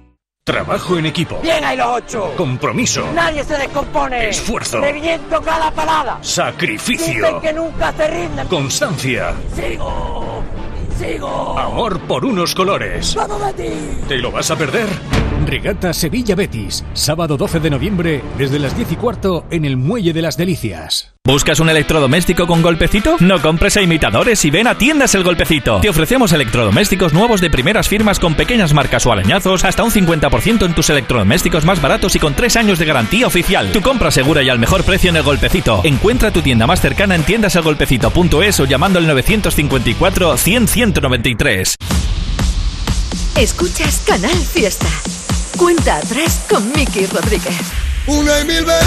Trabajo 0.51 0.97
en 0.97 1.05
equipo. 1.05 1.39
Bien 1.41 1.63
hay 1.63 1.77
los 1.77 1.87
ocho. 1.87 2.33
Compromiso. 2.35 3.07
Nadie 3.15 3.41
se 3.41 3.57
descompone. 3.57 4.27
Esfuerzo. 4.27 4.81
Reviento 4.81 5.41
cada 5.41 5.71
parada. 5.71 6.17
Sacrificio. 6.21 7.13
Dicen 7.25 7.39
que 7.39 7.53
nunca 7.53 7.93
se 7.93 8.07
rinden. 8.09 8.47
Constancia. 8.49 9.33
Sigo. 9.55 10.43
Sigo. 11.01 11.57
Amor 11.57 11.99
por 12.01 12.25
unos 12.25 12.53
colores. 12.53 13.15
¡Vamos 13.15 13.41
de 13.47 13.63
ti! 13.63 13.73
¿Te 14.07 14.17
lo 14.17 14.31
vas 14.31 14.51
a 14.51 14.55
perder? 14.55 14.87
Regata 15.47 15.93
Sevilla 15.93 16.35
Betis, 16.35 16.85
sábado 16.93 17.35
12 17.35 17.59
de 17.59 17.71
noviembre, 17.71 18.23
desde 18.37 18.59
las 18.59 18.75
10 18.77 18.91
y 18.91 18.95
cuarto 18.95 19.45
en 19.49 19.65
el 19.65 19.75
Muelle 19.75 20.13
de 20.13 20.21
las 20.21 20.37
Delicias. 20.37 21.13
¿Buscas 21.23 21.59
un 21.59 21.69
electrodoméstico 21.69 22.47
con 22.47 22.63
golpecito? 22.63 23.15
No 23.19 23.39
compres 23.41 23.77
a 23.77 23.81
imitadores 23.83 24.43
y 24.43 24.49
ven 24.49 24.65
a 24.65 24.75
Tiendas 24.75 25.13
El 25.13 25.23
Golpecito. 25.23 25.79
Te 25.79 25.89
ofrecemos 25.89 26.33
electrodomésticos 26.33 27.13
nuevos 27.13 27.41
de 27.41 27.51
primeras 27.51 27.87
firmas 27.87 28.19
con 28.19 28.33
pequeñas 28.33 28.73
marcas 28.73 29.05
o 29.05 29.11
arañazos, 29.11 29.63
hasta 29.63 29.83
un 29.83 29.91
50% 29.91 30.65
en 30.65 30.73
tus 30.73 30.89
electrodomésticos 30.89 31.63
más 31.63 31.79
baratos 31.79 32.15
y 32.15 32.19
con 32.19 32.33
3 32.33 32.55
años 32.55 32.79
de 32.79 32.85
garantía 32.85 33.27
oficial. 33.27 33.71
Tu 33.71 33.81
compra 33.81 34.09
segura 34.09 34.41
y 34.41 34.49
al 34.49 34.57
mejor 34.57 34.83
precio 34.83 35.11
en 35.11 35.17
El 35.17 35.23
Golpecito. 35.23 35.81
Encuentra 35.83 36.31
tu 36.31 36.41
tienda 36.41 36.65
más 36.65 36.81
cercana 36.81 37.13
en 37.13 37.23
tiendaselgolpecito.es 37.23 38.59
o 38.59 38.65
llamando 38.65 38.97
al 38.97 39.05
954 39.05 40.37
100 40.37 40.67
193. 40.93 41.75
Escuchas 43.37 44.03
Canal 44.05 44.35
Fiesta. 44.35 44.87
Cuenta 45.57 45.97
atrás 45.97 46.41
con 46.49 46.69
Miki 46.73 47.05
Rodríguez. 47.05 47.55
Una 48.07 48.39
y 48.41 48.45
mil 48.45 48.65
veces 48.65 48.81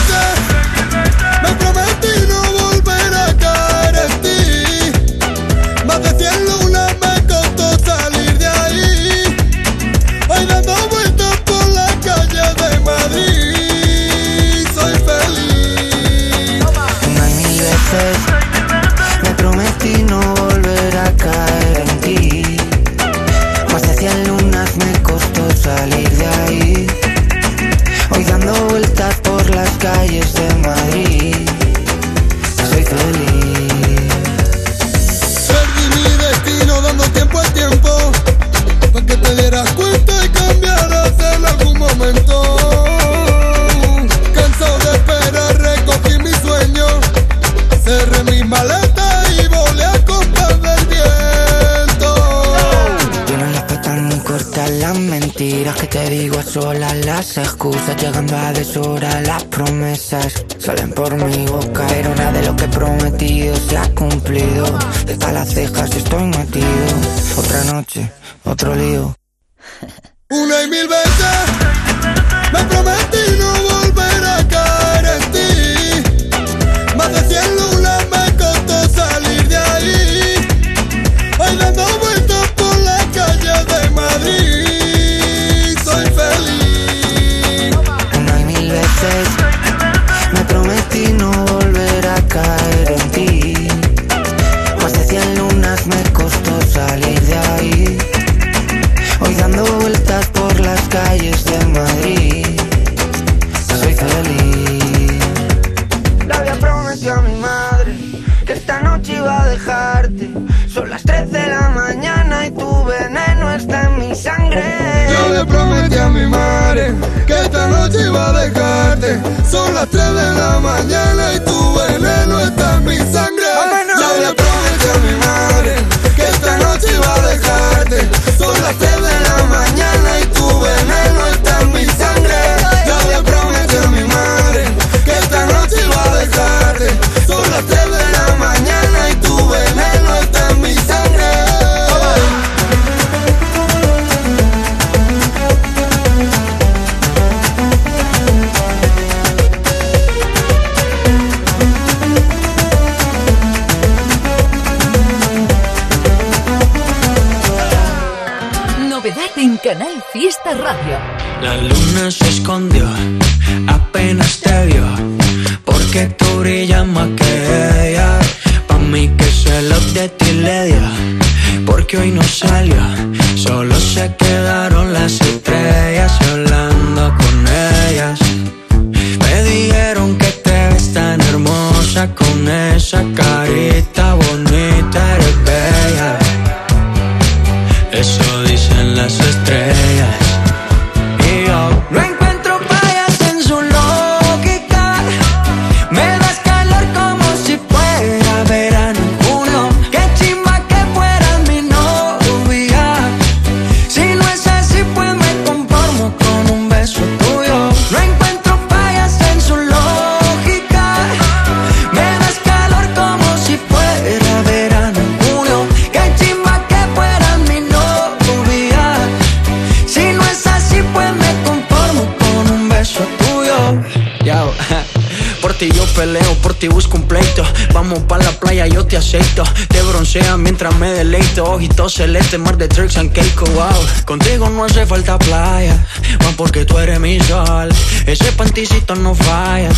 celeste, 231.89 232.39
mar 232.39 232.57
de 232.57 232.69
tricks 232.69 232.97
and 232.97 233.13
cake, 233.13 233.41
wow. 233.55 234.05
Contigo 234.05 234.49
no 234.49 234.65
hace 234.65 234.87
falta 234.87 235.19
playa, 235.19 235.77
más 236.21 236.35
porque 236.37 236.65
tú 236.65 236.79
eres 236.79 237.01
mi 237.01 237.19
sol. 237.21 237.69
Ese 238.07 238.33
panticito 238.33 238.95
no 238.95 239.15
falla, 239.15 239.71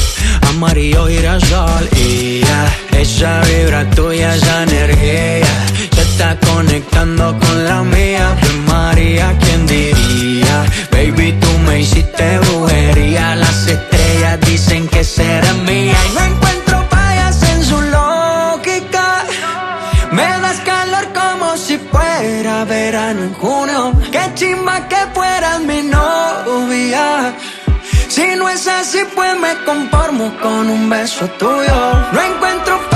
amarillo 0.49 1.07
girasol. 1.07 1.89
Y 1.97 2.41
ya, 2.41 2.77
esa 2.99 3.41
vibra 3.43 3.89
tuya, 3.91 4.35
esa 4.35 4.63
energía, 4.63 5.47
se 5.95 6.03
está 6.03 6.39
conectando 6.41 7.39
con 7.39 7.65
la 7.65 7.83
mía. 7.83 8.37
Pues 8.41 8.55
María, 8.69 9.35
¿quién 9.41 9.67
diría? 9.67 10.65
Baby, 10.91 11.33
tú 11.41 11.59
me 11.67 11.81
hiciste 11.81 12.39
brujería. 12.39 13.37
No 28.47 28.53
es 28.53 28.69
así, 28.69 29.01
pues 29.17 29.37
me 29.41 29.53
conformo 29.65 30.33
con 30.41 30.71
un 30.71 30.89
beso 30.89 31.27
tuyo. 31.31 31.75
No 32.13 32.23
encuentro 32.23 32.96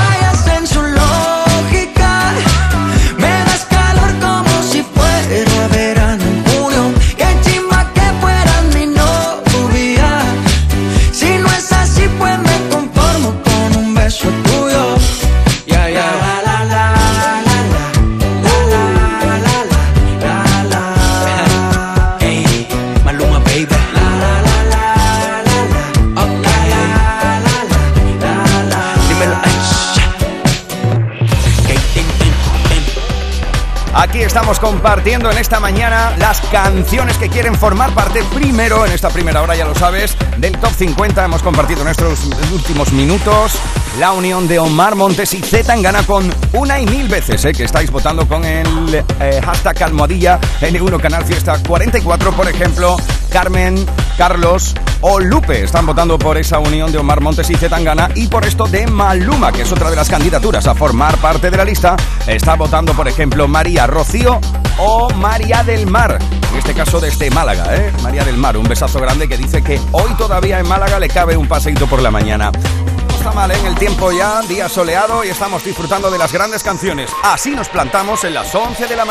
estamos 34.30 34.60
compartiendo 34.60 35.28
en 35.28 35.38
esta 35.38 35.58
mañana 35.58 36.14
las 36.16 36.40
canciones 36.52 37.18
que 37.18 37.28
quieren 37.28 37.56
formar 37.56 37.92
parte 37.94 38.22
primero, 38.32 38.86
en 38.86 38.92
esta 38.92 39.10
primera 39.10 39.42
hora 39.42 39.56
ya 39.56 39.64
lo 39.64 39.74
sabes, 39.74 40.16
del 40.38 40.52
Top 40.52 40.72
50. 40.72 41.24
Hemos 41.24 41.42
compartido 41.42 41.82
en 41.82 41.88
estos 41.88 42.20
últimos 42.52 42.92
minutos 42.92 43.54
la 43.98 44.12
unión 44.12 44.46
de 44.46 44.60
Omar 44.60 44.94
Montes 44.94 45.34
y 45.34 45.40
Z 45.40 45.64
Tangana 45.64 46.04
con 46.04 46.32
una 46.52 46.78
y 46.78 46.86
mil 46.86 47.08
veces, 47.08 47.44
eh, 47.44 47.52
que 47.52 47.64
estáis 47.64 47.90
votando 47.90 48.28
con 48.28 48.44
el 48.44 48.94
eh, 48.94 49.40
hashtag 49.44 49.82
almohadilla 49.82 50.38
N1 50.60 51.00
Canal 51.00 51.24
Fiesta 51.24 51.58
44, 51.66 52.30
por 52.30 52.48
ejemplo, 52.48 52.98
Carmen, 53.30 53.86
Carlos 54.18 54.74
o 55.00 55.18
Lupe 55.18 55.64
están 55.64 55.86
votando 55.86 56.18
por 56.18 56.36
esa 56.36 56.58
unión 56.58 56.92
de 56.92 56.98
Omar 56.98 57.20
Montes 57.20 57.48
y 57.48 57.54
Z 57.54 57.68
Tangana 57.68 58.10
y 58.14 58.28
por 58.28 58.44
esto 58.44 58.66
de 58.66 58.86
Maluma, 58.86 59.52
que 59.52 59.62
es 59.62 59.72
otra 59.72 59.88
de 59.88 59.96
las 59.96 60.10
candidaturas 60.10 60.66
a 60.66 60.74
formar 60.74 61.16
parte 61.18 61.50
de 61.50 61.56
la 61.56 61.64
lista. 61.64 61.96
Está 62.26 62.56
votando, 62.56 62.92
por 62.92 63.08
ejemplo, 63.08 63.48
María 63.48 63.86
Rocío 63.86 64.40
o 64.78 65.10
María 65.14 65.62
del 65.62 65.86
Mar. 65.86 66.18
En 66.52 66.58
este 66.58 66.74
caso 66.74 67.00
desde 67.00 67.30
Málaga, 67.30 67.76
¿eh? 67.76 67.92
María 68.02 68.24
del 68.24 68.36
Mar, 68.36 68.56
un 68.56 68.68
besazo 68.68 69.00
grande 69.00 69.28
que 69.28 69.36
dice 69.36 69.62
que 69.62 69.80
hoy 69.92 70.12
todavía 70.14 70.58
en 70.58 70.68
Málaga 70.68 70.98
le 70.98 71.08
cabe 71.08 71.36
un 71.36 71.46
paseíto 71.46 71.86
por 71.86 72.02
la 72.02 72.10
mañana. 72.10 72.50
No 72.50 73.16
está 73.16 73.32
mal, 73.32 73.50
¿eh? 73.50 73.58
El 73.64 73.76
tiempo 73.76 74.10
ya, 74.12 74.42
día 74.42 74.68
soleado 74.68 75.24
y 75.24 75.28
estamos 75.28 75.64
disfrutando 75.64 76.10
de 76.10 76.18
las 76.18 76.32
grandes 76.32 76.62
canciones. 76.62 77.10
Así 77.22 77.52
nos 77.52 77.68
plantamos 77.68 78.24
en 78.24 78.34
las 78.34 78.54
11 78.54 78.86
de 78.86 78.96
la 78.96 79.04
mañana. 79.04 79.08